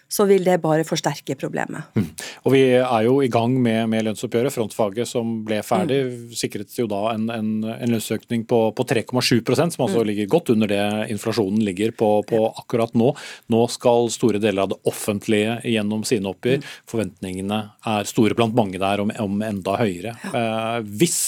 [0.10, 1.90] så vil det bare forsterke problemet.
[1.96, 2.08] Mm.
[2.48, 4.54] Og Vi er jo i gang med, med lønnsoppgjøret.
[4.56, 6.36] Frontfaget som ble ferdig, mm.
[6.40, 10.08] sikret jo da en, en, en lønnsøkning på, på 3,7% som altså mm.
[10.12, 13.12] ligger godt under det inflasjonen ligger på, på, akkurat nå.
[13.52, 16.64] Nå skal store deler av det offentlige gjennom sine oppgjør.
[16.64, 16.72] Mm.
[16.94, 17.60] Forventningene
[17.96, 20.16] er store blant mange der om, om enda høyere.
[20.32, 21.20] Eh, hvis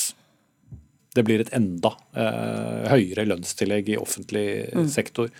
[1.18, 4.90] det blir et enda eh, høyere lønnstillegg i offentlig mm.
[4.94, 5.32] sektor,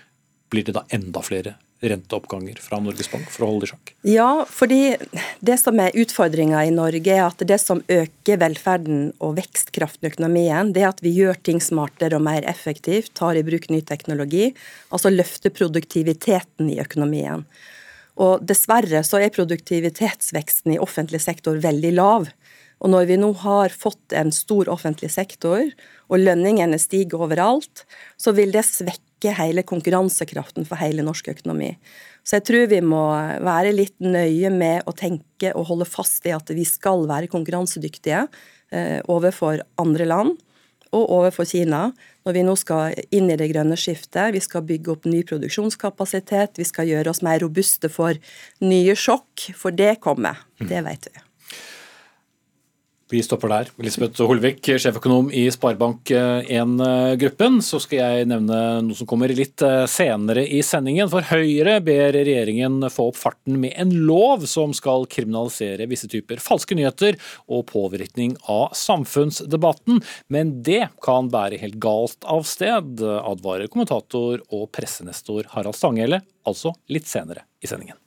[0.50, 3.94] blir det da enda flere renteoppganger fra Norges Bank for å holde i sjakk?
[4.08, 4.98] Ja, fordi
[5.46, 10.12] det som er utfordringa i Norge, er at det som øker velferden og vekstkraften i
[10.12, 13.82] økonomien, det er at vi gjør ting smartere og mer effektivt, tar i bruk ny
[13.88, 14.52] teknologi,
[14.92, 17.46] altså løfter produktiviteten i økonomien.
[18.20, 22.28] Og Dessverre så er produktivitetsveksten i offentlig sektor veldig lav.
[22.84, 25.72] Og når vi nå har fått en stor offentlig sektor,
[26.10, 27.86] og lønningene stiger overalt,
[28.20, 31.78] så vil det svekke svekke hele konkurransekraften for hele norsk økonomi.
[32.24, 33.10] Så jeg tror vi må
[33.44, 38.28] være litt nøye med å tenke og holde fast i at vi skal være konkurransedyktige
[38.72, 40.38] eh, overfor andre land
[40.92, 41.92] og overfor Kina
[42.26, 44.34] når vi nå skal inn i det grønne skiftet.
[44.34, 48.18] Vi skal bygge opp ny produksjonskapasitet, vi skal gjøre oss mer robuste for
[48.62, 50.46] nye sjokk, for det kommer.
[50.60, 51.29] Det vet vi.
[53.10, 53.70] Vi stopper der.
[53.82, 57.56] Elisabeth Holvik, sjeføkonom i Sparebank1-gruppen.
[57.66, 61.10] Så skal jeg nevne noe som kommer litt eh, senere i sendingen.
[61.10, 66.38] For Høyre ber regjeringen få opp farten med en lov som skal kriminalisere visse typer
[66.44, 67.18] falske nyheter
[67.50, 70.04] og påvirkning av samfunnsdebatten.
[70.30, 76.76] Men det kan bære helt galt av sted, advarer kommentator og pressenestor Harald Stanghelle, altså
[76.94, 77.98] litt senere i sendingen.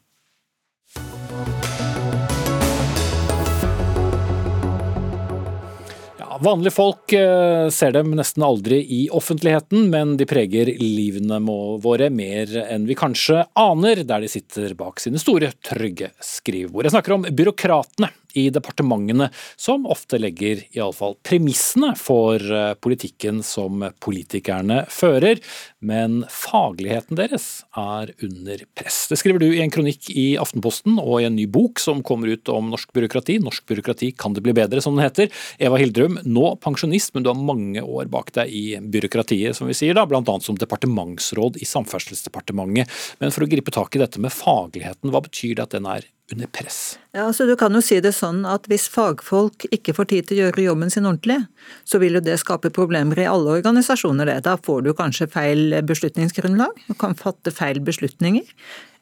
[6.40, 11.40] Vanlige folk eh, ser dem nesten aldri i offentligheten, men de preger livene
[11.82, 16.88] våre mer enn vi kanskje aner, der de sitter bak sine store, trygge skrivebord.
[16.88, 23.84] Jeg snakker om byråkratene i departementene, som ofte legger iallfall premissene for eh, politikken som
[24.02, 25.40] politikerne fører.
[25.82, 29.04] Men fagligheten deres er under press.
[29.10, 32.30] Det skriver du i en kronikk i Aftenposten og i en ny bok som kommer
[32.32, 33.40] ut om norsk byråkrati.
[33.42, 35.32] Norsk byråkrati kan det bli bedre, som den heter.
[35.62, 39.76] Eva Hildrum, nå pensjonist, men du har mange år bak deg i byråkratiet, som vi
[39.76, 40.22] sier da, bl.a.
[40.40, 42.90] som departementsråd i Samferdselsdepartementet.
[43.20, 46.06] Men for å gripe tak i dette med fagligheten, hva betyr det at den er
[46.32, 46.98] under press?
[47.12, 50.38] Ja, altså Du kan jo si det sånn at hvis fagfolk ikke får tid til
[50.38, 51.40] å gjøre jobben sin ordentlig,
[51.84, 54.26] så vil jo det skape problemer i alle organisasjoner.
[54.26, 54.44] det.
[54.44, 58.46] Da får du kanskje feil beslutningsgrunnlag, du kan fatte feil beslutninger.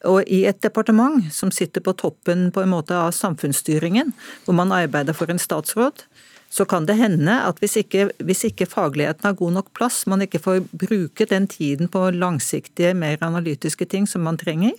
[0.08, 4.72] Og i et departement som sitter på toppen på en måte av samfunnsstyringen, hvor man
[4.72, 6.06] arbeider for en statsråd,
[6.50, 10.24] så kan det hende at hvis ikke, hvis ikke, fagligheten har god nok plass, man
[10.24, 14.74] ikke får bruke den tiden på langsiktige, mer analytiske ting som man trenger,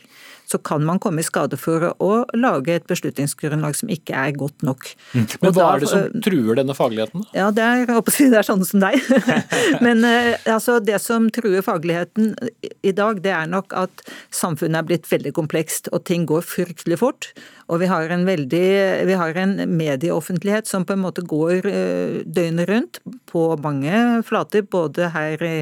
[0.51, 4.65] så kan man komme i skade for å lage et beslutningsgrunnlag som ikke er godt
[4.67, 4.89] nok.
[5.15, 5.27] Mm.
[5.43, 7.25] Men hva er det som truer denne fagligheten?
[7.37, 8.99] Ja, Det er, det er sånne som deg.
[9.85, 12.33] Men eh, altså, det som truer fagligheten
[12.83, 16.99] i dag, det er nok at samfunnet er blitt veldig komplekst, og ting går fryktelig
[17.01, 17.31] fort.
[17.71, 18.65] Og vi har en veldig,
[19.07, 22.99] vi har en medieoffentlighet som på en måte går eh, døgnet rundt
[23.31, 23.93] på mange
[24.27, 25.53] flater, både her i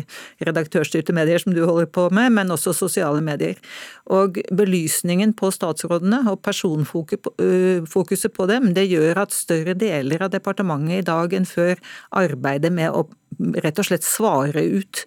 [0.41, 3.61] redaktørstyrte medier som du holder på med, men også sosiale medier.
[4.09, 11.03] Og belysningen på statsrådene og personfokuset på dem, det gjør at større deler av departementet
[11.03, 11.77] i dag enn før
[12.17, 13.05] arbeider med å
[13.37, 15.03] rett og slett svare ut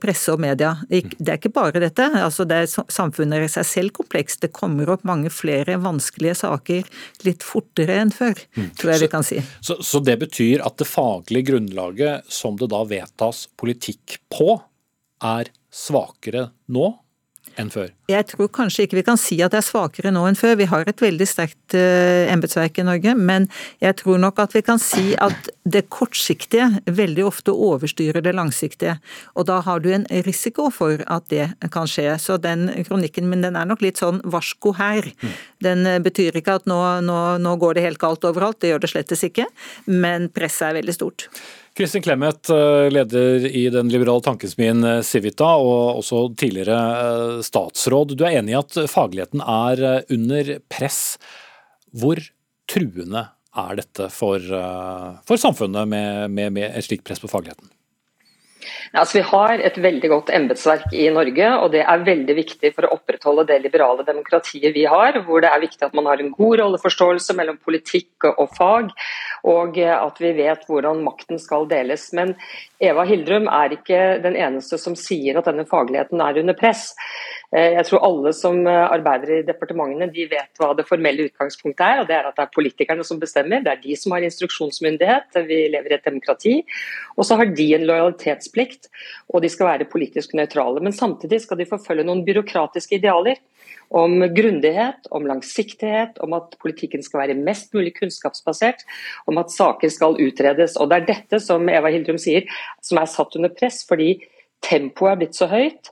[0.00, 0.72] presse og media.
[0.88, 2.06] Det er ikke bare dette.
[2.18, 4.40] altså det er Samfunnet i seg selv komplekst.
[4.42, 6.88] Det kommer opp mange flere vanskelige saker
[7.26, 8.70] litt fortere enn før, mm.
[8.80, 9.38] tror jeg vi kan si.
[9.60, 14.56] Så, så det betyr at det faglige grunnlaget som det da vedtas politikk på,
[15.20, 16.88] er svakere nå
[17.58, 17.90] enn før?
[18.10, 20.56] Jeg tror kanskje ikke vi kan si at det er svakere nå enn før.
[20.60, 23.48] Vi har et veldig sterkt uh, embetsverk i Norge, men
[23.82, 28.96] jeg tror nok at vi kan si at det kortsiktige veldig ofte overstyrer det langsiktige.
[29.34, 32.08] Og da har du en risiko for at det kan skje.
[32.22, 35.06] Så den kronikken min den er nok litt sånn varsko her.
[35.64, 38.84] Den eh, betyr ikke at nå, nå, nå går det helt galt overalt, det gjør
[38.84, 39.46] det slettes ikke,
[39.86, 41.28] men presset er veldig stort.
[41.74, 48.16] Kristin Clemet, eh, leder i den liberale tankesmien eh, Civita, og også tidligere eh, statsråd.
[48.18, 51.18] Du er enig i at fagligheten er under press.
[51.94, 52.18] Hvor
[52.70, 53.28] truende
[53.60, 54.38] er dette for,
[55.26, 57.66] for samfunnet med, med, med et slikt press på fagligheten?
[58.92, 62.86] Altså, vi har et veldig godt embetsverk i Norge, og det er veldig viktig for
[62.86, 66.32] å opprettholde det liberale demokratiet vi har, hvor det er viktig at man har en
[66.34, 68.90] god rolleforståelse mellom politikk og fag,
[69.48, 72.10] og at vi vet hvordan makten skal deles.
[72.16, 72.34] Men
[72.80, 76.90] Eva Hildrum er ikke den eneste som sier at denne fagligheten er under press.
[77.50, 81.82] Eh, jeg tror alle som eh, arbeider i departementene de vet hva det formelle utgangspunktet
[81.86, 82.02] er.
[82.02, 83.64] og Det er at det er politikerne som bestemmer.
[83.64, 85.40] Det er de som har instruksjonsmyndighet.
[85.48, 86.56] Vi lever i et demokrati.
[87.16, 88.90] Og så har de en lojalitetsplikt,
[89.34, 90.82] og de skal være politisk nøytrale.
[90.84, 93.42] Men samtidig skal de forfølge noen byråkratiske idealer.
[93.90, 98.84] Om grundighet, om langsiktighet, om at politikken skal være mest mulig kunnskapsbasert.
[99.26, 100.76] Om at saker skal utredes.
[100.78, 102.46] Og Det er dette som Eva Hildrum sier,
[102.82, 104.20] som er satt under press fordi
[104.62, 105.90] tempoet er blitt så høyt.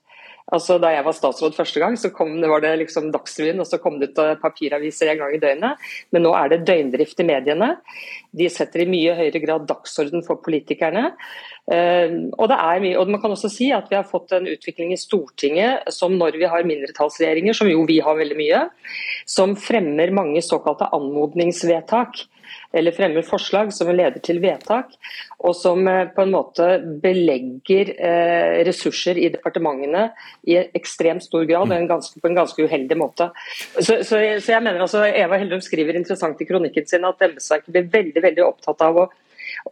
[0.49, 3.77] Altså, da jeg var statsråd første gang, så kom, var det liksom Dagsrevyen, og så
[3.83, 5.91] kom det ut papiraviser en gang i døgnet.
[6.15, 7.75] Men nå er det døgndrift i mediene.
[8.33, 11.11] De setter i mye høyere grad dagsorden for politikerne.
[11.69, 14.49] Uh, og, det er mye, og Man kan også si at vi har fått en
[14.49, 18.65] utvikling i Stortinget som når vi har mindretallsregjeringer, som jo vi har veldig mye,
[19.29, 22.25] som fremmer mange såkalte anmodningsvedtak
[22.73, 24.93] eller fremmer forslag som leder til vedtak,
[25.45, 26.67] og som eh, på en måte
[27.03, 30.09] belegger eh, ressurser i departementene
[30.49, 33.31] i ekstremt stor grad, en ganske, på en ganske uheldig måte.
[33.79, 37.73] Så, så, så jeg mener altså, Eva Heldum skriver interessant i kronikken sin at embetsverket
[37.73, 39.09] blir veldig veldig opptatt av å,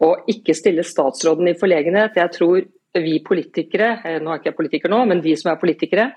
[0.03, 2.19] å ikke stille statsråden i forlegenhet.
[2.19, 2.65] Jeg tror
[2.97, 6.11] vi politikere, eh, nå er ikke jeg politiker nå, men vi som er politikere,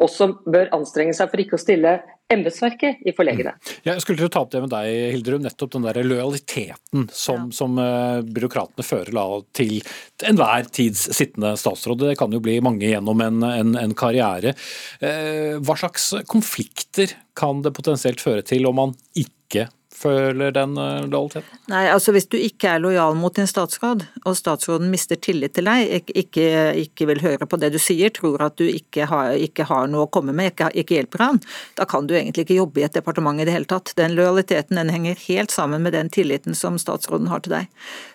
[0.00, 1.92] også bør anstrenge seg for ikke å stille
[2.30, 3.72] embetsverket i forlegenhet.
[3.84, 7.48] Jeg skulle til å ta opp det med deg, Hildrum, nettopp den der lojaliteten som,
[7.48, 7.56] ja.
[7.56, 9.24] som uh, byråkratene fører la,
[9.56, 9.80] til
[10.28, 12.06] enhver tids sittende statsråd.
[12.06, 14.54] Det kan jo bli mange gjennom en, en, en karriere.
[15.02, 21.06] Uh, hva slags konflikter kan det potensielt føre til om man ikke føler den eh,
[21.06, 21.60] lojaliteten?
[21.70, 25.66] Nei, altså Hvis du ikke er lojal mot din statsråd, og statsråden mister tillit til
[25.68, 26.46] deg, ikke,
[26.84, 30.06] ikke vil høre på det du sier, tror at du ikke har, ikke har noe
[30.06, 31.40] å komme med, ikke, ikke, hjelper han,
[31.78, 33.94] da kan du egentlig ikke jobbe i et departement i det hele tatt.
[33.98, 37.70] Den lojaliteten den henger helt sammen med den tilliten som statsråden har til deg.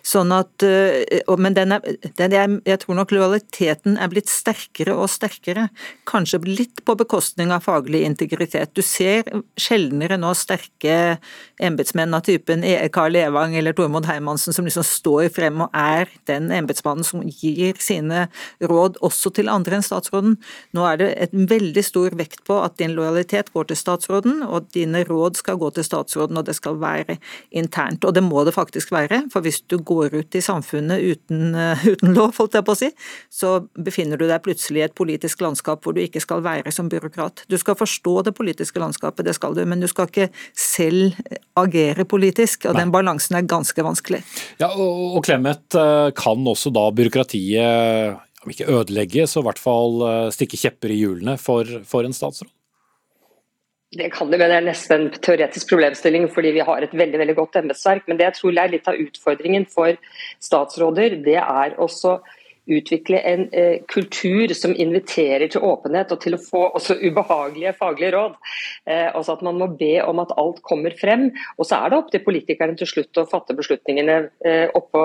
[0.06, 1.04] Sånn at, eh,
[1.36, 1.82] Men den er,
[2.16, 5.68] den er, jeg tror nok lojaliteten er blitt sterkere og sterkere,
[6.08, 8.72] kanskje litt på bekostning av faglig integritet.
[8.74, 9.26] Du ser
[9.60, 11.18] sjeldnere nå sterke
[11.66, 12.74] embetsmenn av typen e.
[12.92, 17.76] Karl Evang eller Tormod Hermansen som liksom står frem og er den embetsmannen som gir
[17.82, 18.26] sine
[18.62, 20.36] råd også til andre enn statsråden.
[20.76, 24.70] Nå er det et veldig stor vekt på at din lojalitet går til statsråden, og
[24.74, 27.18] dine råd skal gå til statsråden, og det skal være
[27.50, 28.04] internt.
[28.04, 31.86] Og det må det faktisk være, for hvis du går ut i samfunnet uten, uh,
[31.86, 32.90] uten lov, holdt jeg på å si,
[33.32, 36.90] så befinner du deg plutselig i et politisk landskap hvor du ikke skal være som
[36.92, 37.46] byråkrat.
[37.50, 41.16] Du skal forstå det politiske landskapet, det skal du, men du skal ikke selv
[41.56, 42.84] agere politisk, og Nei.
[42.84, 44.22] den balansen er ganske vanskelig.
[44.60, 49.62] Ja, og, og Clemet, eh, kan også da byråkratiet, om ikke ødelegge, så i hvert
[49.62, 52.52] fall eh, stikke kjepper i hjulene for, for en statsråd?
[53.96, 57.20] Det kan det, men det er nesten en teoretisk problemstilling fordi vi har et veldig
[57.22, 58.02] veldig godt embetsverk.
[58.08, 59.94] Men det jeg tror er litt av utfordringen for
[60.42, 62.18] statsråder, det er også
[62.66, 68.12] utvikle en eh, kultur som inviterer til åpenhet og til å få også ubehagelige faglige
[68.16, 68.36] råd.
[68.90, 71.28] Eh, altså at Man må be om at alt kommer frem.
[71.56, 75.04] Og så er det opp til politikerne til slutt å fatte beslutningene eh, oppå,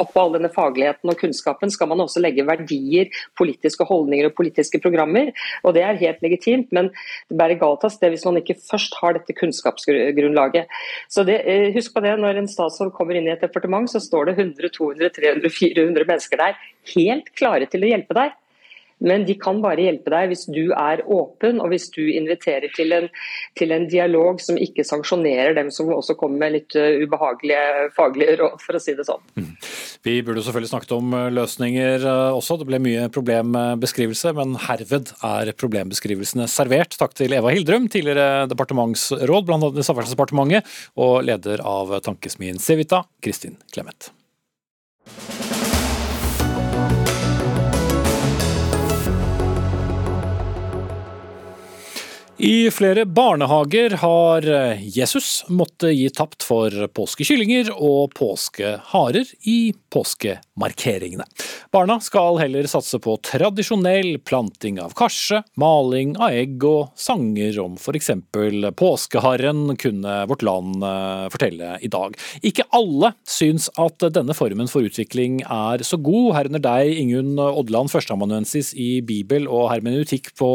[0.00, 1.72] oppå all denne fagligheten og kunnskapen.
[1.72, 5.32] Skal man også legge verdier, politiske holdninger og politiske programmer.
[5.62, 6.90] Og det er helt legitimt, men
[7.28, 10.72] det bærer galt av sted hvis man ikke først har dette kunnskapsgrunnlaget.
[11.12, 14.00] Så det, eh, Husk på det, når en statsråd kommer inn i et departement, så
[14.00, 16.56] står det 100, 200, 300, 400 mennesker der
[16.94, 18.38] helt klare til å hjelpe deg.
[19.02, 22.94] Men de kan bare hjelpe deg hvis du er åpen, og hvis du inviterer til
[22.94, 23.08] en,
[23.58, 28.36] til en dialog som ikke sanksjonerer dem som også kommer med litt uh, ubehagelige faglige
[28.42, 29.24] råd, for å si det sånn.
[29.34, 29.50] Mm.
[30.06, 32.60] Vi burde selvfølgelig snakket om uh, løsninger uh, også.
[32.62, 36.94] Det ble mye problembeskrivelse, men herved er problembeskrivelsene servert.
[37.00, 43.02] Takk til Eva Hildrum, tidligere departementsråd blant annet i Samferdselsdepartementet, og leder av tankesmien Civita,
[43.22, 44.12] Kristin Clemet.
[52.42, 54.42] I flere barnehager har
[54.82, 61.22] Jesus måttet gi tapt for påskekyllinger og påskeharer i påskemarkeringene.
[61.70, 67.76] Barna skal heller satse på tradisjonell planting av karse, maling av egg og sanger om
[67.78, 68.10] f.eks.
[68.74, 72.18] påskeharren, kunne Vårt Land eh, fortelle i dag.
[72.42, 77.94] Ikke alle syns at denne formen for utvikling er så god, herunder deg, Ingunn Odland,
[77.94, 80.50] førsteamanuensis i bibel og hermeneutikk på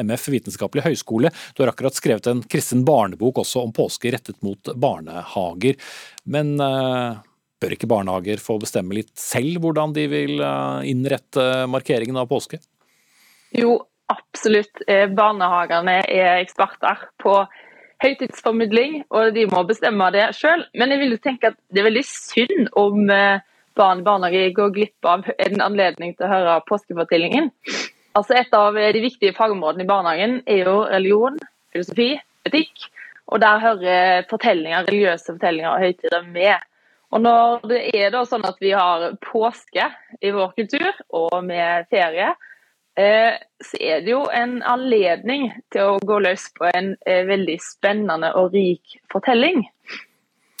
[0.00, 1.30] MF vitenskapelig høgskole skole.
[1.56, 5.76] Du har akkurat skrevet en kristen barnebok også om påske rettet mot barnehager.
[6.24, 7.18] Men uh,
[7.60, 12.58] bør ikke barnehager få bestemme litt selv hvordan de vil uh, innrette markeringen av påske?
[13.56, 13.80] Jo,
[14.12, 14.82] absolutt.
[14.86, 17.40] Eh, barnehagene er eksperter på
[18.04, 20.62] høytidsformidling, og de må bestemme det sjøl.
[20.78, 23.08] Men jeg vil jo tenke at det er veldig synd om
[23.78, 27.50] barn i barnehage går glipp av en anledning til å høre påskefortellingen.
[28.16, 31.36] Altså Et av de viktige fagområdene i barnehagen er jo religion,
[31.72, 32.14] filosofi,
[32.48, 32.88] etikk.
[33.28, 36.64] Og der hører fortellinger, religiøse fortellinger og høytider med.
[37.12, 39.88] Og når det er da sånn at vi har påske
[40.24, 42.34] i vår kultur, og med ferie,
[43.00, 47.56] eh, så er det jo en anledning til å gå løs på en eh, veldig
[47.64, 49.64] spennende og rik fortelling.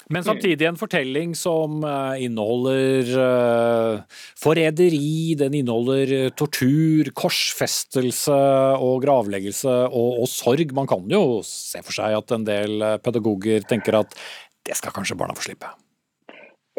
[0.08, 8.38] Men samtidig en fortelling som eh, inneholder uh, forræderi, den inneholder eh, tortur, korsfestelse
[8.80, 10.72] og gravleggelse og, og, sorg.
[10.76, 14.16] Man kan jo se for seg at en del pedagoger tenker at
[14.64, 15.68] det skal kanskje barna få slippe.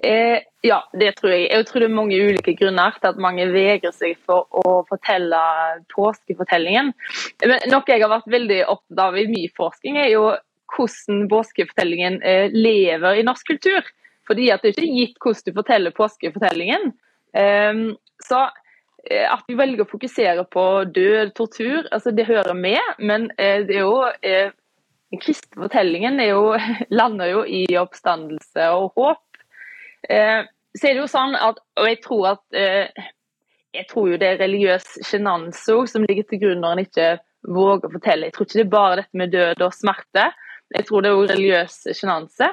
[0.03, 1.47] Eh, ja, det tror jeg.
[1.51, 5.39] Jeg tror det er mange ulike grunner til at mange vegrer seg for å fortelle
[5.93, 6.93] påskefortellingen.
[7.43, 10.29] Men noe jeg har vært veldig opptatt av i min forskning, er jo
[10.75, 13.85] hvordan påskefortellingen eh, lever i norsk kultur.
[14.29, 16.91] Fordi at det er ikke gitt hvordan du forteller påskefortellingen.
[17.37, 17.85] Ehm,
[18.25, 18.43] så
[19.09, 20.65] eh, at vi velger å fokusere på
[20.95, 22.93] død, tortur, altså det hører med.
[22.99, 24.03] Men eh, det er jo
[25.09, 26.53] den kristne fortellingen jo,
[26.99, 29.25] lander jo i oppstandelse og håp.
[29.99, 32.59] Så er det jo sånn at, og jeg tror at
[33.75, 37.09] jeg tror jo det er religiøs sjenanse som ligger til grunn når en ikke
[37.47, 38.29] våger å fortelle.
[38.29, 40.25] Jeg tror ikke det er bare dette med død og smerte.
[40.75, 42.51] Jeg tror det er jo religiøs sjenanse.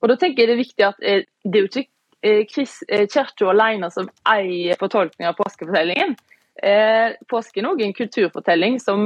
[0.00, 1.86] Og da tenker jeg det er viktig at eh, det er jo ikke
[2.24, 6.16] eh, Kirka alene som eier fortolkning av påskefortellingen.
[6.58, 9.04] Eh, påske er òg en kulturfortelling som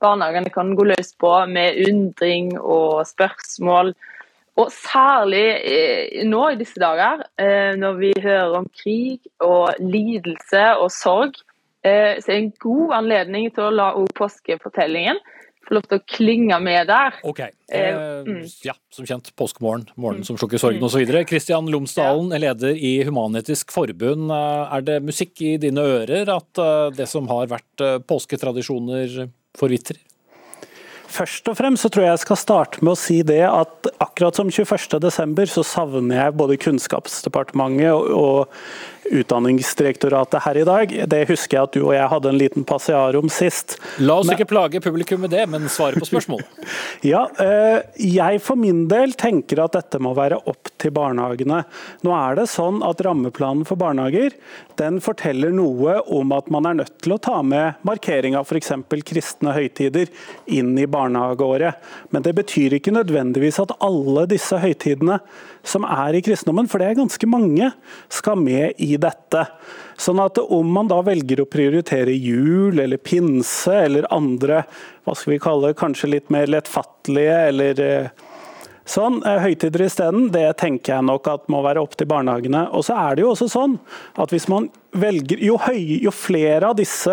[0.00, 3.92] barnehagene kan gå løs på med undring og spørsmål.
[4.58, 7.20] Og særlig nå i disse dager,
[7.78, 11.36] når vi hører om krig og lidelse og sorg,
[11.84, 15.20] så er det en god anledning til å la påskefortellingen
[15.68, 17.18] få lov til å klinge med der.
[17.28, 18.42] Ok, eh, mm.
[18.66, 20.88] ja, Som kjent påskemorgen, morgenen som slukker sorgen mm.
[20.88, 21.14] osv.
[21.28, 22.42] Kristian Lomsdalen, ja.
[22.48, 24.32] leder i Human-Etisk Forbund.
[24.34, 30.00] Eh, er det musikk i dine ører at eh, det som har vært påsketradisjoner, forvitrer?
[31.08, 34.36] Først og fremst så tror jeg jeg skal starte med å si det at akkurat
[34.36, 35.48] som 21.12.
[35.54, 38.52] så savner jeg både Kunnskapsdepartementet og
[39.08, 40.90] Utdanningsdirektoratet her i dag.
[41.08, 43.78] Det husker jeg at du og jeg hadde en liten passiar om sist.
[44.02, 44.36] La oss men...
[44.36, 46.42] ikke plage publikum med det, men svare på spørsmål.
[47.12, 51.62] ja, eh, jeg for min del tenker at dette må være opp til barnehagene.
[52.04, 54.36] Nå er det sånn at Rammeplanen for barnehager
[54.78, 58.72] den forteller noe om at man er nødt til å ta med markering av f.eks.
[59.06, 60.10] kristne høytider
[60.54, 61.78] inn i barnehageåret.
[62.14, 65.18] Men det betyr ikke nødvendigvis at alle disse høytidene
[65.66, 67.72] som er i kristendommen, for det er ganske mange,
[68.12, 69.44] skal med i dette.
[69.98, 74.62] Sånn at om man da velger å prioritere jul eller pinse eller andre
[75.04, 78.26] hva skal vi kalle kanskje litt mer lettfattelige eller eh,
[78.90, 82.68] sånn, eh, høytider isteden, det tenker jeg nok at må være opp til barnehagene.
[82.74, 83.78] Og så er det jo også sånn
[84.18, 87.12] at hvis man velger Jo, høy, jo flere av disse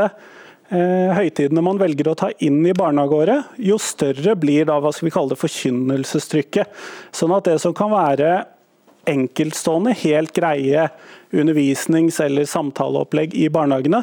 [0.71, 5.09] eh, høytidene man velger å ta inn i barnehageåret, jo større blir da hva skal
[5.09, 6.71] vi kalle det forkynnelsestrykket.
[7.15, 8.45] Sånn at det som kan være
[9.05, 10.87] enkeltstående, helt greie
[11.35, 14.01] undervisnings- eller samtaleopplegg i barnehagene.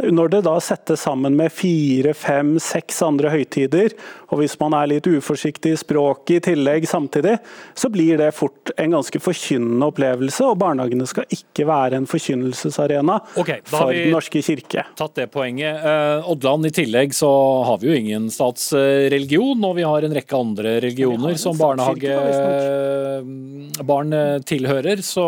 [0.00, 3.92] Når det da settes sammen med fire, fem, seks andre høytider,
[4.32, 7.38] og hvis man er litt uforsiktig i språket i tillegg samtidig,
[7.76, 10.44] så blir det fort en ganske forkynnende opplevelse.
[10.48, 14.82] Og barnehagene skal ikke være en forkynnelsesarena okay, for Den norske kirke.
[14.96, 15.84] Tatt det poenget.
[15.84, 20.36] Eh, Oddland, i tillegg så har vi jo ingen statsreligion, og vi har en rekke
[20.38, 24.96] andre religioner som barnehagebarn eh, tilhører.
[25.04, 25.26] Så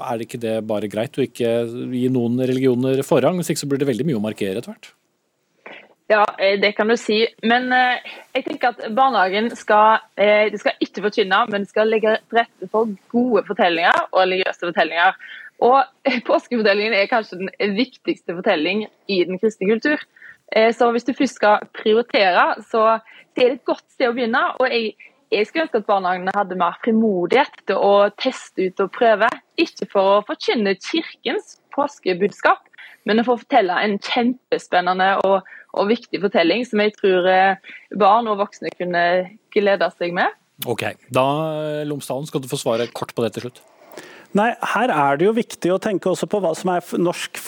[0.00, 3.36] er det ikke det bare greit å ikke gi noen religioner forrang?
[3.40, 4.92] Hvis ikke så blir det veldig mye å markere etter hvert.
[6.06, 7.22] Ja, eh, det kan du si.
[7.42, 8.02] Men eh,
[8.36, 12.40] jeg tenker at barnehagen skal, eh, de skal ikke forkynne, men de skal legge til
[12.42, 15.16] rette for gode fortellinger og religiøse fortellinger.
[15.64, 15.80] Og
[16.28, 20.02] Påskefortellingen er kanskje den viktigste fortelling i den kristne kultur.
[20.54, 23.00] Så hvis du først skal prioritere, så er
[23.34, 24.42] det et godt sted å begynne.
[24.60, 24.92] Og jeg,
[25.32, 29.30] jeg skulle ønske at barnehagene hadde mer frimodighet til å teste ut og prøve.
[29.58, 32.62] Ikke for å forkynne kirkens påskebudskap,
[33.04, 35.44] men å få fortelle en kjempespennende og,
[35.74, 39.04] og, viktig fortelling som jeg tror eh, barn og voksne kunne
[39.54, 40.32] glede seg med.
[40.70, 41.26] Ok, da
[41.84, 43.62] Lomsdalen skal du få svare kort på det til slutt.
[44.34, 47.38] Nei, Her er det jo viktig å tenke også på hva som er norsk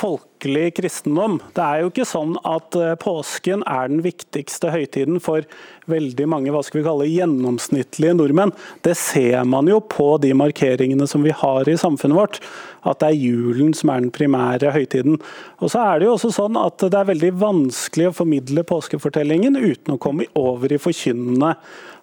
[0.47, 1.41] folkelig kristendom.
[1.55, 5.43] Det er jo ikke sånn at eh, påsken er den viktigste høytiden for
[5.91, 8.53] veldig mange hva skal vi kalle gjennomsnittlige nordmenn.
[8.83, 12.41] Det ser man jo på de markeringene som vi har i samfunnet vårt
[12.87, 15.19] at det er julen som er den primære høytiden.
[15.59, 19.57] Og så er Det jo også sånn at det er veldig vanskelig å formidle påskefortellingen
[19.57, 21.57] uten å komme over i forkynnende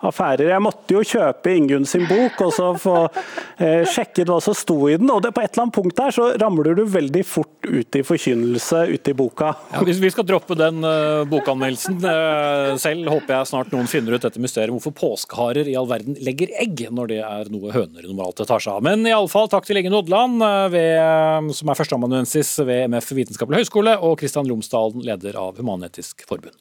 [0.04, 0.50] affærer.
[0.52, 4.76] Jeg måtte jo kjøpe Ingunn sin bok og så få eh, sjekket hva som sto
[4.90, 5.12] i den.
[5.14, 8.04] og det, På et eller annet punkt der så ramler du veldig fort ut i
[8.04, 9.54] forkynnelse ute i boka.
[9.74, 14.26] Ja, vi skal droppe den uh, bokanmeldelsen uh, selv, håper jeg snart noen finner ut
[14.26, 18.42] dette mysteriet hvorfor påskeharer i all verden legger egg, når det er noe høner normalt
[18.44, 18.84] tar seg av.
[18.86, 20.42] Men iallfall takk til Ingen Odland.
[20.44, 26.26] Uh, ved, som er førsteamanuensis ved MF vitenskapelig høgskole, og Kristian Lomsdalen, leder av Human-Etisk
[26.30, 26.58] Forbund.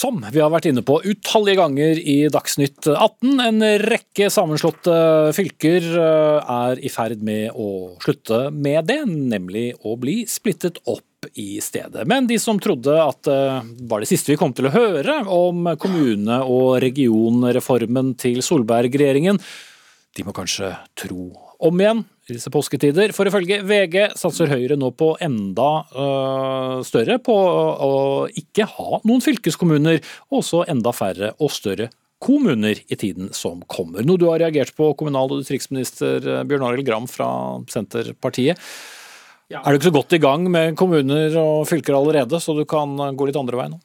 [0.00, 4.94] Som vi har vært inne på utallige ganger i Dagsnytt 18, en rekke sammenslåtte
[5.36, 11.28] fylker eh, er i ferd med å slutte med det, nemlig å bli splittet opp
[11.36, 12.06] i stedet.
[12.08, 15.18] Men de som trodde at det eh, var det siste vi kom til å høre
[15.28, 19.42] om kommune- og regionreformen til Solberg-regjeringen,
[20.16, 21.28] de må kanskje tro
[21.60, 23.14] om igjen i disse påsketider.
[23.16, 27.92] For ifølge VG satser Høyre nå på enda øh, større på å
[28.30, 30.00] ikke ha noen fylkeskommuner,
[30.30, 34.04] og også enda færre og større kommuner i tiden som kommer.
[34.04, 37.28] Noe du har reagert på, kommunal- og distriktsminister Bjørn Arild Gram fra
[37.72, 38.60] Senterpartiet.
[39.50, 39.64] Ja.
[39.64, 42.92] Er du ikke så godt i gang med kommuner og fylker allerede, så du kan
[43.16, 43.80] gå litt andre veien nå?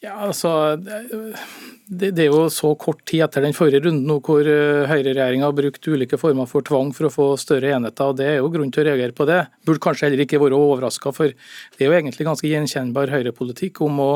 [0.00, 4.46] Ja, altså, det, det, er jo så kort tid etter den forrige runden nå hvor
[4.48, 8.08] eh, høyreregjeringa har brukt ulike former for tvang for å få større enheter.
[8.08, 9.42] og Det er jo grunn til å reagere på det.
[9.68, 14.00] Burde kanskje heller ikke være overraska, for det er jo egentlig ganske gjenkjennbar høyrepolitikk om
[14.06, 14.10] å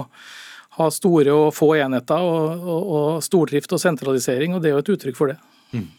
[0.79, 4.87] ha store og få enheter og, og, og stordrift og sentralisering, og det er jo
[4.87, 5.37] et uttrykk for det.
[5.77, 5.91] Mm.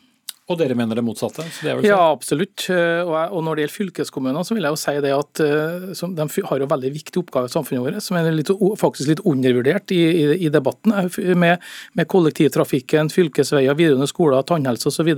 [0.45, 1.41] Og dere mener det motsatte?
[1.65, 2.67] Det ja, absolutt.
[2.69, 6.61] Og når det gjelder fylkeskommunene, så vil jeg jo si det at eh, de har
[6.61, 10.27] jo veldig viktig oppgave i samfunnet vårt, som er litt, faktisk litt undervurdert i, i,
[10.45, 10.93] i debatten.
[11.01, 11.65] Eh, med,
[11.97, 15.09] med, kollektivtrafikken, fylkesveier, videregående skoler, tannhelse osv.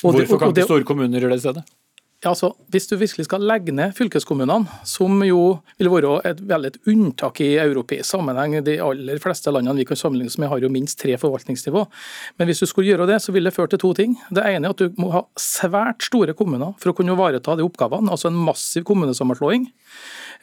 [0.00, 1.66] Hvorfor kan ikke store kommuner gjøre det i stedet?
[2.20, 6.82] Ja, altså, Hvis du virkelig skal legge ned fylkeskommunene, som jo vil være et veldig
[6.92, 10.68] unntak i europeisk sammenheng De aller fleste landene vi kan sammenligne oss med har jo
[10.68, 11.86] minst tre forvaltningsnivå.
[12.36, 14.18] Men hvis du skulle gjøre det, så ville det ført til to ting.
[14.28, 17.64] Det ene er at du må ha svært store kommuner for å kunne ivareta de
[17.64, 18.12] oppgavene.
[18.12, 19.70] Altså en massiv kommunesammenslåing.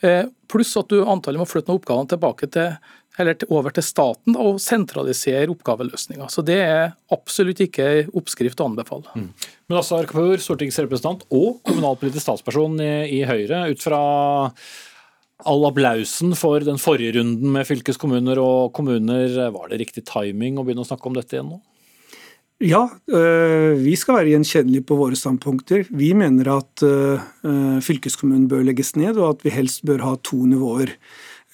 [0.02, 2.74] Eh, pluss at du antallet må flytte noen oppgavene tilbake til
[3.18, 6.30] eller over til staten og sentralisere oppgaveløsninga.
[6.32, 9.10] Så Det er absolutt ikke oppskrift å anbefale.
[9.16, 9.32] Mm.
[9.68, 13.66] Men altså, Kapur, stortingsrepresentant og kommunalpolitisk statsperson i, i Høyre.
[13.74, 14.02] Ut fra
[15.46, 20.66] all applausen for den forrige runden med fylkeskommuner og kommuner, var det riktig timing å
[20.66, 21.60] begynne å snakke om dette igjen nå?
[22.64, 25.84] Ja, øh, vi skal være gjenkjennelige på våre standpunkter.
[25.94, 27.20] Vi mener at øh,
[27.86, 30.96] fylkeskommunen bør legges ned, og at vi helst bør ha to nivåer.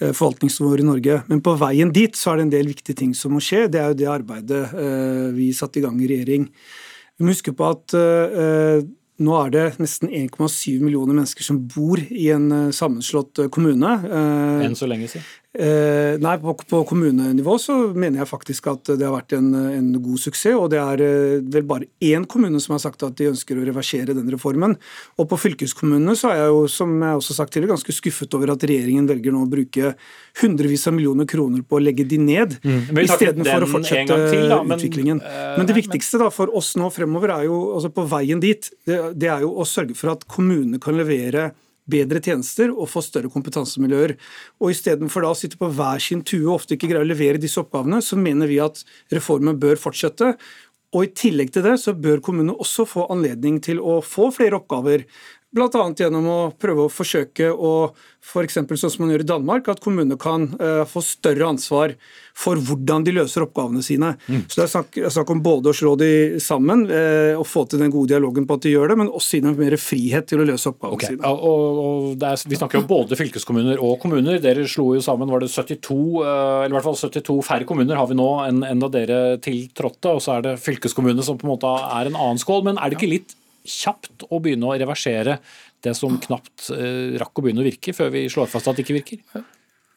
[0.01, 1.19] Eh, forvaltningsnivåer i Norge.
[1.29, 3.67] Men på veien dit så er det en del viktige ting som må skje.
[3.69, 6.47] Det er jo det arbeidet eh, vi satte i gang i regjering.
[7.13, 8.81] Vi må huske på at eh,
[9.23, 13.93] nå er det nesten 1,7 millioner mennesker som bor i en sammenslått kommune.
[14.65, 15.29] Enn så lenge siden?
[15.53, 19.91] Eh, nei, på, på, kommunenivå så mener jeg faktisk at det har vært en, en
[20.01, 20.55] god suksess.
[20.57, 23.65] Og det er eh, vel bare én kommune som har sagt at de ønsker å
[23.67, 24.73] reversere den reformen.
[25.21, 28.37] Og på fylkeskommunene så er jeg jo, som jeg også har sagt tidligere, ganske skuffet
[28.39, 29.93] over at regjeringen velger nå å bruke
[30.41, 32.89] hundrevis av millioner kroner på å legge de ned, mm.
[33.03, 35.21] istedenfor å fortsette til, da, men, utviklingen.
[35.21, 38.71] Uh, men det viktigste da for oss nå fremover er jo, altså på veien dit,
[38.89, 41.51] det, det er jo å sørge for at kommunene kan levere
[41.89, 44.15] bedre tjenester og få større kompetansemiljøer.
[44.63, 47.61] Og Istedenfor å sitte på hver sin tue og ofte ikke greie å levere disse
[47.61, 50.33] oppgavene, så mener vi at reformen bør fortsette.
[50.93, 54.59] Og I tillegg til det så bør kommunene også få anledning til å få flere
[54.59, 55.07] oppgaver.
[55.53, 55.85] Bl.a.
[55.93, 57.73] gjennom å prøve å forsøke å
[58.23, 58.55] f.eks.
[58.55, 61.93] sånn som man gjør i Danmark, at kommunene kan uh, få større ansvar
[62.33, 64.13] for hvordan de løser oppgavene sine.
[64.25, 64.45] Mm.
[64.47, 66.09] Så Det er snakk, snakk, om både å slå de
[66.41, 69.37] sammen uh, og få til den gode dialogen på at de gjør det, men også
[69.37, 71.13] gi dem mer frihet til å løse oppgavene okay.
[71.13, 71.35] sine.
[71.35, 74.41] Og, og er, vi snakker jo både fylkeskommuner og kommuner.
[74.41, 77.69] Dere slo jo sammen var det 72, uh, eh, eller i hvert fall 72 færre
[77.69, 80.17] kommuner har vi nå enn, enn da dere tiltrådte.
[80.17, 82.69] Og så er det fylkeskommunene som på en måte er en annen skål.
[82.71, 85.39] Men er det ikke litt kjapt å begynne å reversere
[85.83, 88.85] det som knapt eh, rakk å begynne å virke, før vi slår fast at det
[88.85, 89.43] ikke virker?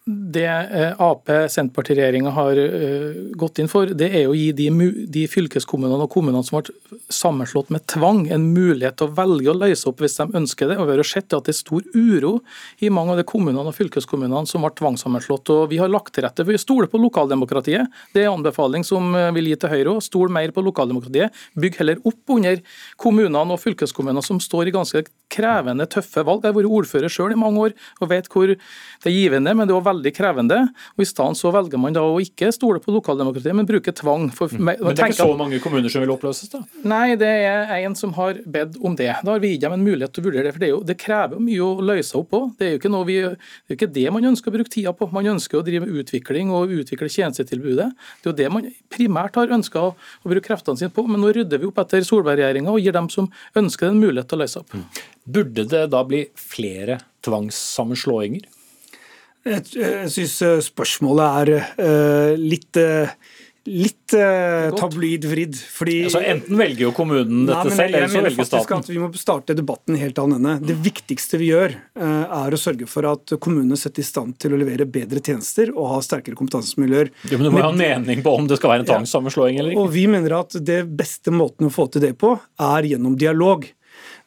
[0.06, 4.68] Det eh, Ap-Senterparti-regjeringa har eh, gått inn for, det er å gi de,
[5.10, 9.56] de, fylkeskommunene og kommunene som ble sammenslått med tvang, en mulighet til å velge å
[9.58, 10.76] løse opp hvis de ønsker det.
[10.78, 12.36] Og Vi har sett at det er stor uro
[12.78, 15.50] i mange av de kommunene og fylkeskommunene som ble tvangssammenslått.
[15.50, 17.90] og Vi har lagt til rette for å stole på lokaldemokratiet.
[18.14, 20.06] Det er en anbefaling som vil gi til Høyre òg.
[20.06, 21.34] Stol mer på lokaldemokratiet.
[21.58, 22.62] Bygg heller opp under
[22.94, 25.02] kommunene og fylkeskommunene som står i ganske
[25.34, 26.46] krevende, tøffe valg.
[26.46, 29.66] Jeg har vært ordfører sjøl i mange år og vet hvor det er givende, men
[29.66, 30.58] det er veldig krevende.
[30.96, 34.28] og I stedet så velger man da å ikke stole på lokaldemokratiet, men bruke tvang.
[34.34, 34.64] For, mm.
[34.64, 36.62] Men det er ikke så mange kommuner som vil oppløses, da?
[36.86, 39.10] Nei, det er en som har bedt om det.
[39.22, 40.54] Da har vi gitt dem en mulighet til å vurdere det.
[40.56, 42.42] For det, jo, det krever mye å løse opp på.
[42.58, 45.10] Det er jo ikke, vi, det er ikke det man ønsker å bruke tida på.
[45.14, 47.90] Man ønsker å drive utvikling og utvikle tjenestetilbudet.
[48.22, 51.06] Det er jo det man primært har ønska å, å, bruke kreftene sine på.
[51.08, 54.30] Men nå rydder vi opp etter Solberg-regjeringa og gir dem som ønsker det, en mulighet
[54.30, 54.74] til å løse opp.
[54.74, 54.86] Mm.
[55.36, 58.46] Burde det da bli flere tvangssammenslåinger?
[59.46, 63.10] Jeg, jeg syns eh, spørsmålet er litt uh,
[63.66, 65.56] litt uh, tabloidvridd.
[65.74, 68.82] Fordi altså, enten velger jo kommunen dette nei, selv, eller så velger staten.
[68.84, 70.68] At vi må starte debatten helt annen ende.
[70.70, 74.60] Det viktigste vi gjør, er å sørge for at kommunene setter i stand til å
[74.60, 77.10] levere bedre tjenester og ha sterkere kompetansemiljøer.
[77.26, 79.74] Jo, men Du må ha en mening på om det skal være en tvangssammenslåing eller
[79.74, 79.82] ikke.
[79.82, 82.36] Og Vi mener at det beste måten å få til det på,
[82.70, 83.66] er gjennom dialog.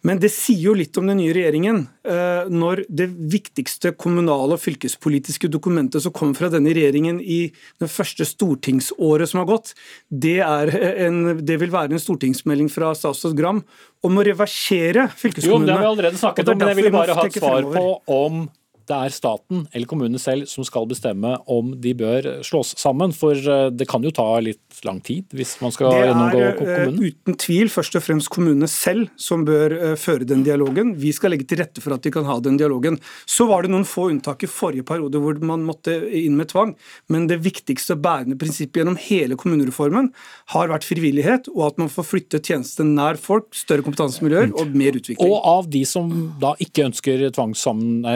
[0.07, 4.63] Men det sier jo litt om den nye regjeringen eh, når det viktigste kommunale og
[4.63, 7.41] fylkespolitiske dokumentet som kommer fra denne regjeringen i
[7.81, 9.73] det første stortingsåret som har gått,
[10.07, 13.59] det, en, det vil være en stortingsmelding fra statsråd Gram
[14.07, 15.67] om å reversere fylkeskommunene.
[15.67, 17.85] Jo, Det har vi allerede snakket om, men jeg ville bare ha et svar på
[18.15, 18.45] om
[18.89, 23.13] det er staten eller kommunene selv som skal bestemme om de bør slås sammen.
[23.15, 26.97] For eh, det kan jo ta litt lang tid hvis man skal gjennomgå kommunen?
[26.97, 30.95] Det er uten tvil først og fremst kommunene selv som bør eh, føre den dialogen.
[30.99, 32.99] Vi skal legge til rette for at de kan ha den dialogen.
[33.29, 36.75] Så var det noen få unntak i forrige periode hvor man måtte inn med tvang.
[37.13, 40.11] Men det viktigste bærende prinsippet gjennom hele kommunereformen
[40.55, 44.97] har vært frivillighet, og at man får flytte tjenestene nær folk, større kompetansemiljøer og mer
[44.97, 45.21] utvikling.
[45.29, 46.09] Og av de som
[46.41, 48.07] da ikke ønsker tvangssam-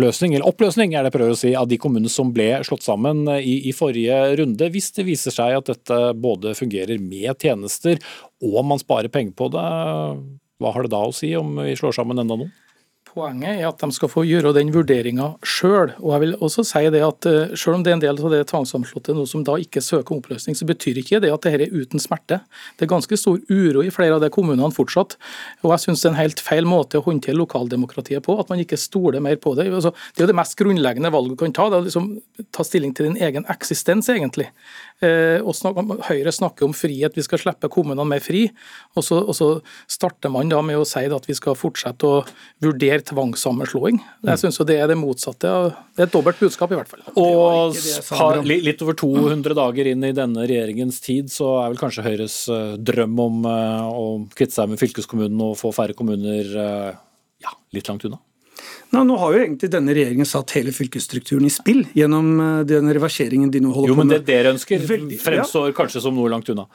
[0.00, 2.84] tvangsoppløsning, eller oppløsning er det jeg prøver å si, av de kommunene som ble slått
[2.84, 7.36] sammen eh, i, i forrige runde, hvis det viser seg at dette både fungerer med
[7.40, 8.00] tjenester
[8.40, 9.66] og man sparer penger på det,
[10.60, 12.52] hva har det da å si om vi slår sammen enda noen?
[13.10, 15.90] Poenget er at de skal få gjøre den vurderinga sjøl.
[15.98, 18.44] Jeg vil også si det at eh, selv om det er en del av det
[18.52, 21.98] tvangssammenslåtte nå som da ikke søker oppløsning, så betyr ikke det at dette er uten
[22.02, 22.38] smerte.
[22.78, 25.16] Det er ganske stor uro i flere av de kommunene fortsatt.
[25.64, 28.62] Og jeg syns det er en helt feil måte å håndtere lokaldemokratiet på, at man
[28.62, 29.66] ikke stoler mer på det.
[29.74, 31.66] Altså, det er jo det mest grunnleggende valget du kan ta.
[31.66, 32.08] det er å liksom
[32.54, 34.46] ta stilling til din egen eksistens, egentlig.
[35.02, 38.46] Eh, snak, Høyre snakker om frihet, vi skal slippe kommunene mer fri.
[38.94, 39.50] Og så, og så
[39.90, 42.22] starter man da med å si at vi skal fortsette å
[42.62, 43.98] vurdere tvangssammenslåing.
[44.26, 45.50] Jeg synes jo Det er det motsatte.
[45.96, 47.02] Det er et dobbelt budskap, i hvert fall.
[47.20, 47.76] Og
[48.08, 52.36] par, litt over 200 dager inn i denne regjeringens tid, så er vel kanskje Høyres
[52.52, 56.90] eh, drøm om eh, å kvitte seg med fylkeskommunen og få færre kommuner eh,
[57.44, 58.20] ja, litt langt unna?
[58.90, 63.52] Nå, nå har jo egentlig denne regjeringen satt hele fylkesstrukturen i spill gjennom den reverseringen
[63.54, 64.24] de nå holder Jo, på men med.
[64.24, 65.20] det dere ønsker, ja.
[65.22, 66.66] fremstår kanskje som noe langt unna.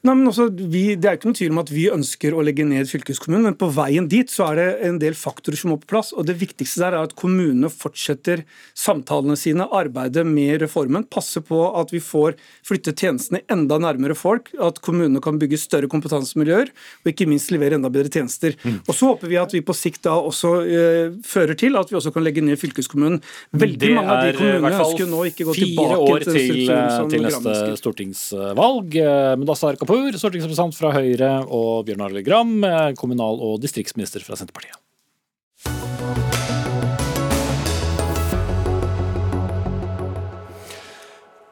[0.00, 2.64] Nei, men også, vi, Det er ikke noen tvil om at vi ønsker å legge
[2.64, 5.90] ned fylkeskommunen, men på veien dit så er det en del faktorer som må på
[5.92, 6.14] plass.
[6.16, 11.04] og Det viktigste der er at kommunene fortsetter samtalene sine, arbeidet med reformen.
[11.04, 14.48] Passe på at vi får flytte tjenestene enda nærmere folk.
[14.56, 16.72] At kommunene kan bygge større kompetansemiljøer,
[17.04, 18.56] og ikke minst levere enda bedre tjenester.
[18.86, 22.00] Og Så håper vi at vi på sikt da også eh, fører til at vi
[22.00, 23.20] også kan legge ned fylkeskommunen.
[23.52, 27.28] Veldig Det mange av de kommunene ønsker nå ikke gå tilbake til til, som til
[27.28, 28.96] neste stortingsvalg.
[28.96, 34.36] Eh, Mudassar Kapur, stortingsrepresentant fra Høyre, og Bjørn Arild Gram, eh, kommunal- og distriktsminister fra
[34.38, 34.78] Senterpartiet.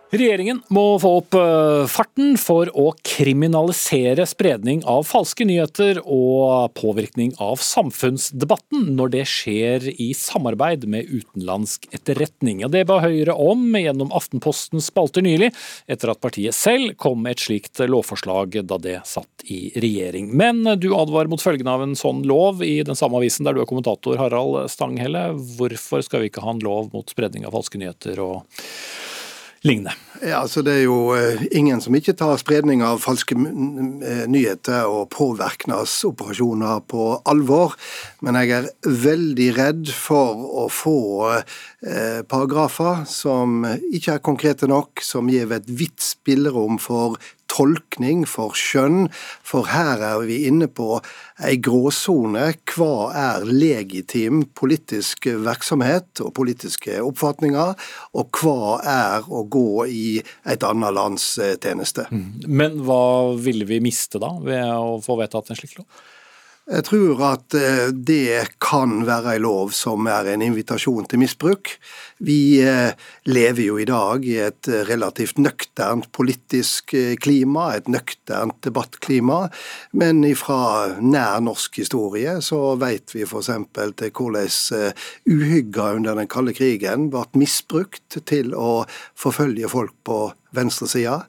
[0.09, 7.35] Regjeringen må få opp eh, farten for å kriminalisere spredning av falske nyheter og påvirkning
[7.45, 12.63] av samfunnsdebatten når det skjer i samarbeid med utenlandsk etterretning.
[12.73, 15.51] Det ba Høyre om gjennom Aftenpostens spalter nylig,
[15.85, 20.33] etter at partiet selv kom med et slikt lovforslag da det satt i regjering.
[20.33, 23.61] Men du advarer mot følgene av en sånn lov i den samme avisen der du
[23.61, 25.29] er kommentator, Harald Stanghelle.
[25.61, 28.65] Hvorfor skal vi ikke ha en lov mot spredning av falske nyheter og
[29.63, 29.91] 另呢
[30.23, 34.89] Ja, altså Det er jo eh, ingen som ikke tar spredning av falske eh, nyheter
[34.91, 37.77] og påvirkningsoperasjoner på alvor.
[38.25, 40.99] Men jeg er veldig redd for å få
[41.39, 43.63] eh, paragrafer som
[43.93, 49.09] ikke er konkrete nok, som gir et vidt spillerom for tolkning, for skjønn.
[49.47, 51.01] For her er vi inne på
[51.45, 52.51] ei gråsone.
[52.69, 57.75] Hva er legitim politisk virksomhet og politiske oppfatninger,
[58.19, 62.07] og hva er å gå i et annet lands eh, tjeneste?
[62.47, 65.89] Men hva ville vi miste da, ved å få vedtatt en slik lov?
[66.69, 71.71] Jeg tror at eh, det kan være en lov som er en invitasjon til misbruk.
[72.21, 72.93] Vi eh,
[73.25, 76.93] lever jo i dag i et eh, relativt nøkternt politisk
[77.25, 79.47] klima, et nøkternt debattklima.
[79.97, 83.49] Men fra nær norsk historie så vet vi f.eks.
[83.73, 84.93] til hvordan
[85.25, 88.83] uhygga under den kalde krigen ble misbrukt til å
[89.17, 91.23] forfølge folk på venstresida.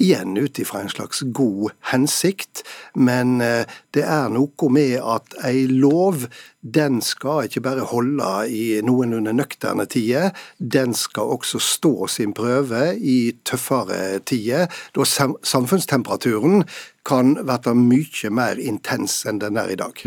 [0.00, 2.62] Igjen ut ifra en slags god hensikt,
[2.94, 6.24] men eh, det er noe med at ei lov
[6.60, 12.94] den skal ikke bare holde i noenlunde nøkterne tider, den skal også stå sin prøve
[12.96, 16.64] i tøffere tider, da samfunnstemperaturen
[17.06, 20.02] kan være mye mer intens enn den er i dag.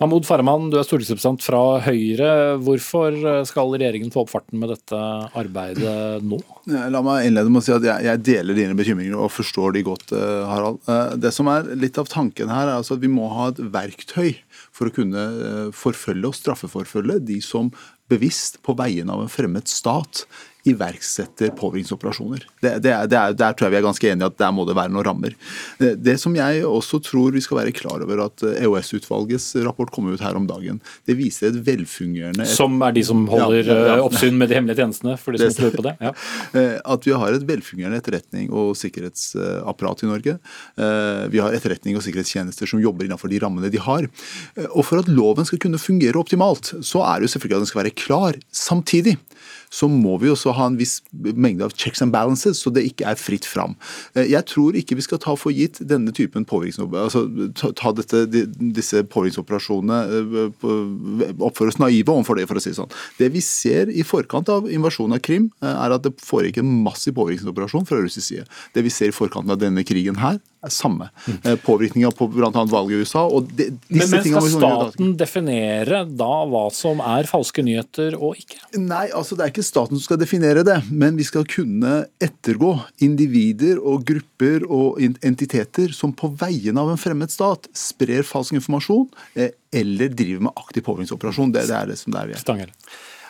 [0.00, 2.30] Mahmoud Farahman, du er stortingsrepresentant fra Høyre.
[2.62, 3.16] Hvorfor
[3.48, 5.00] skal regjeringen få opp farten med dette
[5.36, 6.38] arbeidet nå?
[6.66, 9.84] La meg innlede med å si at jeg, jeg deler dine bekymringer og forstår de
[9.86, 10.80] godt, eh, Harald.
[10.86, 13.60] Eh, Det som er litt av tanken her, er altså at vi må ha et
[13.74, 14.36] verktøy
[14.74, 17.72] for å kunne eh, forfølge og straffeforfølge de som
[18.10, 20.26] bevisst på vegne av en fremmed stat
[20.66, 22.44] iverksetter påvirkningsoperasjoner.
[22.62, 24.66] Det, det er, det er, der tror jeg vi er ganske enige at der må
[24.68, 25.36] det være noen rammer.
[25.78, 30.22] Det, som jeg også tror vi skal være klar over at EOS-utvalgets rapport kom ut
[30.24, 33.98] her om dagen, det viser et velfungerende Som er de som holder ja, ja, ja.
[34.06, 35.94] oppsyn med de hemmelige tjenestene, for de som tror på det?
[36.02, 36.14] Ja.
[36.96, 40.36] At vi har et velfungerende etterretning og sikkerhetsapparat i Norge.
[41.32, 44.08] Vi har etterretning og sikkerhetstjenester som jobber innenfor de rammene de har.
[44.72, 47.72] Og for at loven skal kunne fungere optimalt, så er det jo selvfølgelig at den
[47.72, 48.40] skal være klar.
[48.54, 49.16] Samtidig
[49.76, 53.08] så må vi også ha en viss mengde av checks and balances, så det ikke
[53.10, 53.76] er fritt fram.
[54.16, 57.24] Eh, jeg tror ikke vi skal ta for gitt denne typen altså
[57.66, 58.24] ta dette,
[58.76, 62.92] disse påvirkningsoperasjonene eh, Oppføre oss naive overfor det, for å si det sånn.
[63.18, 66.72] Det vi ser i forkant av invasjonen av Krim, eh, er at det foregikk en
[66.86, 68.46] massiv påvirkningsoperasjon fra russisk side.
[68.74, 71.08] Det vi ser i forkant av denne krigen her, er samme.
[71.26, 71.58] Mm.
[71.64, 72.50] Påvirkninga på bl.a.
[72.50, 73.24] valget i USA.
[73.26, 78.60] Og de, men, men skal staten definere da hva som er falske nyheter og ikke?
[78.80, 82.74] Nei, altså det er ikke staten som skal definere det, men vi skal kunne ettergå
[83.04, 89.08] individer og grupper og entiteter som på vegne av en fremmed stat sprer falsk informasjon
[89.34, 91.52] eh, eller driver med aktiv påvirkningsoperasjon.
[91.54, 92.42] Det, det er det som det er vi er.
[92.42, 92.72] Stangel.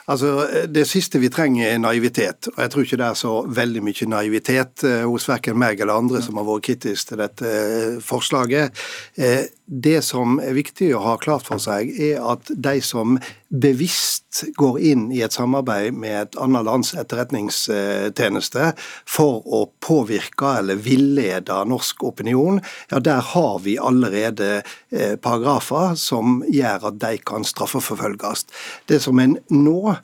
[0.07, 2.49] Altså, Det siste vi trenger er naivitet.
[2.55, 5.99] og Jeg tror ikke det er så veldig mye naivitet eh, hos verken meg eller
[5.99, 8.71] andre som har vært kritiske til dette eh, forslaget.
[9.19, 13.19] Eh, det som er viktig å ha klart for seg, er at de som
[13.49, 18.73] bevisst går inn i et samarbeid med et annet lands etterretningstjeneste
[19.09, 24.61] for å påvirke eller villede norsk opinion, ja, der har vi allerede
[25.23, 28.47] paragrafer som gjør at de kan straffeforfølges.
[28.91, 29.97] Det som en nå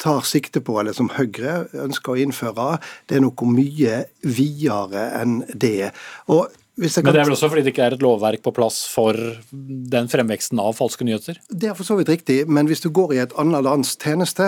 [0.00, 2.78] tar sikte på, eller som Høyre ønsker å innføre,
[3.08, 5.92] det er noe mye videre enn det.
[6.32, 6.48] Og
[6.80, 9.16] men det er vel også fordi det ikke er et lovverk på plass for
[9.52, 11.36] den fremveksten av falske nyheter?
[11.52, 14.46] Det er for så vidt riktig, men hvis du går i et annet lands tjeneste,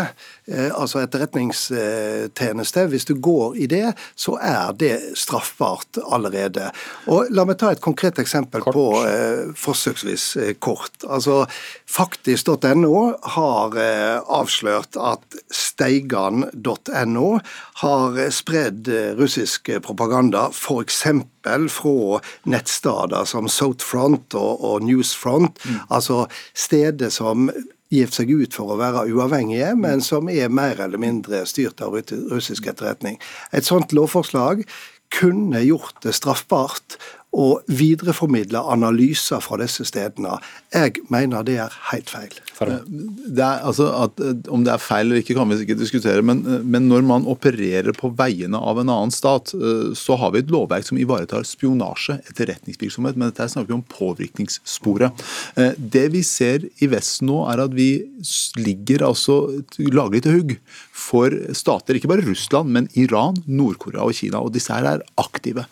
[0.49, 6.71] eh, altså etterretningstjeneste, hvis du går i det, så er det straffbart allerede.
[7.13, 8.77] Og La meg ta et konkret eksempel kort.
[8.77, 11.05] på eh, forsøksvis eh, kort.
[11.05, 11.43] Altså,
[11.93, 12.97] Faktisk.no
[13.37, 17.29] har eh, avslørt at steigan.no
[17.85, 21.05] har spredd eh, russisk propaganda, f.eks
[21.73, 25.59] fra nettsteder som Southfront og, og Newsfront.
[25.65, 25.79] Mm.
[25.91, 27.51] Altså steder som
[27.93, 31.99] gir seg ut for å være uavhengige, men som er mer eller mindre styrt av
[32.33, 33.19] russisk etterretning.
[33.53, 34.65] Et sånt lovforslag
[35.13, 36.97] kunne gjort det straffbart
[37.33, 40.35] og videreformidle analyser fra disse stedene.
[40.73, 42.35] Jeg mener det er helt feil.
[42.61, 44.21] Det er, altså at,
[44.53, 46.23] om det er feil eller ikke, kan vi ikke diskutere.
[46.23, 49.55] Men, men, når man opererer på veiene av en annen stat,
[49.97, 53.17] så har vi et lovverk som ivaretar spionasje, etterretningsvirksomhet.
[53.17, 55.25] Men dette snakker vi om påvirkningssporet.
[55.79, 57.91] Det vi ser i Vesten nå, er at vi
[58.61, 59.41] ligger altså
[59.89, 60.57] laglig til hugg
[60.93, 64.45] for stater, ikke bare Russland, men Iran, Nord-Korea og Kina.
[64.45, 65.65] Og disse her er aktive.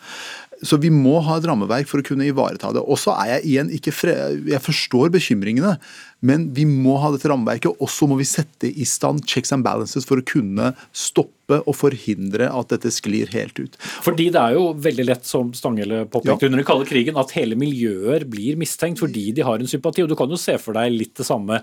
[0.61, 2.83] Så vi må ha et rammeverk for å kunne ivareta det.
[2.85, 5.77] Og så er jeg igjen ikke fre Jeg forstår bekymringene,
[6.21, 9.65] men vi må ha dette rammeverket, og så må vi sette i stand checks and
[9.65, 13.73] balances for å kunne stoppe og forhindre at dette sklir helt ut.
[14.05, 16.49] Fordi det er jo veldig lett, som Stanghelle påpekte ja.
[16.51, 20.05] under den kalde krigen, at hele miljøer blir mistenkt fordi de har en sympati.
[20.05, 21.59] Og du kan jo se for deg litt det samme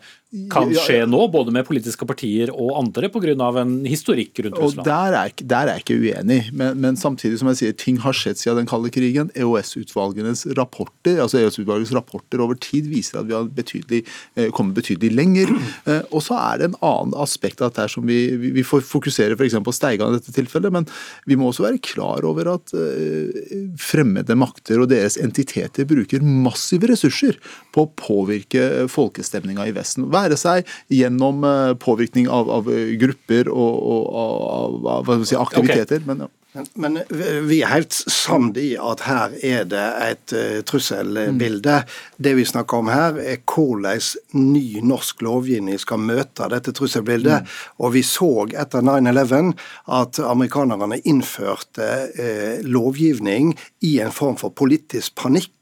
[0.52, 3.32] kan skje nå, både med politiske partier og andre, pga.
[3.62, 4.84] en historikk rundt Russland.
[4.84, 8.02] Og der er, der er jeg ikke uenig, men, men, samtidig som jeg sier, ting
[8.04, 9.32] har skjedd siden den kalde krigen.
[9.38, 14.02] EOS-utvalgenes rapporter altså EOS-utvalgets rapporter over tid viser at vi har betydelig
[14.36, 15.52] eh, kommet betydelig lenger.
[15.88, 19.36] Eh, og så er det en annen aspekt av dette som vi, vi får fokusere
[19.38, 19.56] f.eks.
[19.64, 20.88] på Steigan i dette tilfellet, men
[21.28, 26.90] vi må også være klar over at eh, fremmede makter og deres entiteter bruker massive
[26.92, 27.38] ressurser
[27.74, 30.08] på å påvirke folkestemninga i Vesten.
[30.12, 36.02] Være seg gjennom eh, påvirkning av, av grupper og, og av, av si, aktiviteter.
[36.02, 36.08] Okay.
[36.10, 36.32] men ja.
[36.80, 36.96] Men
[37.44, 41.74] vi er helt samd i at her er det et uh, trusselbilde.
[41.84, 41.96] Mm.
[42.24, 44.00] Det vi snakker om her, er hvordan
[44.32, 47.44] ny norsk lovgivning skal møte dette trusselbildet.
[47.44, 47.58] Mm.
[47.84, 49.52] Og vi så etter 9-11
[50.00, 53.52] at amerikanerne innførte uh, lovgivning
[53.84, 55.52] i en form for politisk panikk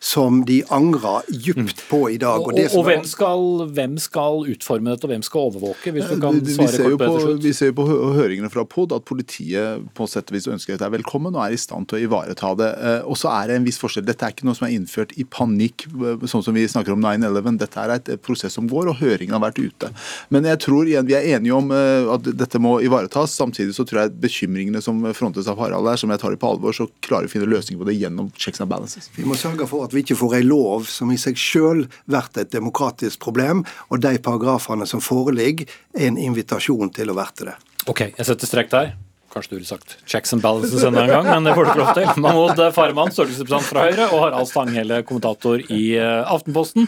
[0.00, 2.42] som de angrer djupt på i dag.
[2.44, 3.44] Og, og, og hvem, skal,
[3.74, 5.94] hvem, skal, utforme dette, og hvem skal overvåke?
[5.94, 9.06] hvis du kan svare kort på på Vi ser jo på høringene fra POD at
[9.08, 12.52] politiet på sett og vis ønsker dette velkommen og er i stand til å ivareta
[12.58, 12.70] det.
[12.74, 14.06] Eh, og så er det en viss forskjell.
[14.06, 17.02] Dette er ikke noe som er innført i panikk, eh, sånn som vi snakker om
[17.04, 17.58] 9-11.
[17.60, 19.90] Dette er et prosess som går, og høringen har vært ute.
[20.34, 23.36] Men jeg tror igjen vi er enige om eh, at dette må ivaretas.
[23.38, 26.54] Samtidig så tror jeg bekymringene som frontes av Harald her, som jeg tar det på
[26.54, 29.10] alvor, så klarer vi å finne løsninger på det gjennom checks and balances.
[29.16, 32.28] Vi må sørge for at vi ikke får ei lov som i seg selv blir
[32.40, 37.56] et demokratisk problem, og de paragrafene som foreligger, er en invitasjon til å verte det.
[37.86, 38.94] Ok, jeg setter strek der.
[39.34, 41.94] Kanskje du ville sagt checks and balances en gang, men det får du ikke lov
[41.98, 42.10] til.
[42.22, 46.86] Mahmoud Farman, stortingsrepresentant fra Høyre, og Harald Stanghelle, kommentator i eh, Aftenposten.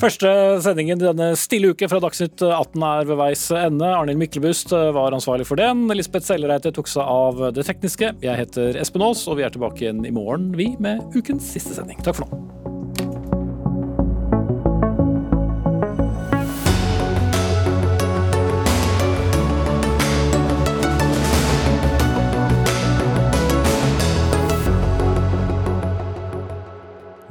[0.00, 0.30] Første
[0.64, 3.88] sendingen denne stille uke fra Dagsnytt 18 er ved veis ende.
[3.88, 5.86] Arnhild Myklebust eh, var ansvarlig for den.
[5.96, 8.14] Lisbeth Sellereite tok seg av det tekniske.
[8.24, 11.76] Jeg heter Espen Aas, og vi er tilbake igjen i morgen, vi, med ukens siste
[11.76, 12.00] sending.
[12.04, 12.75] Takk for nå.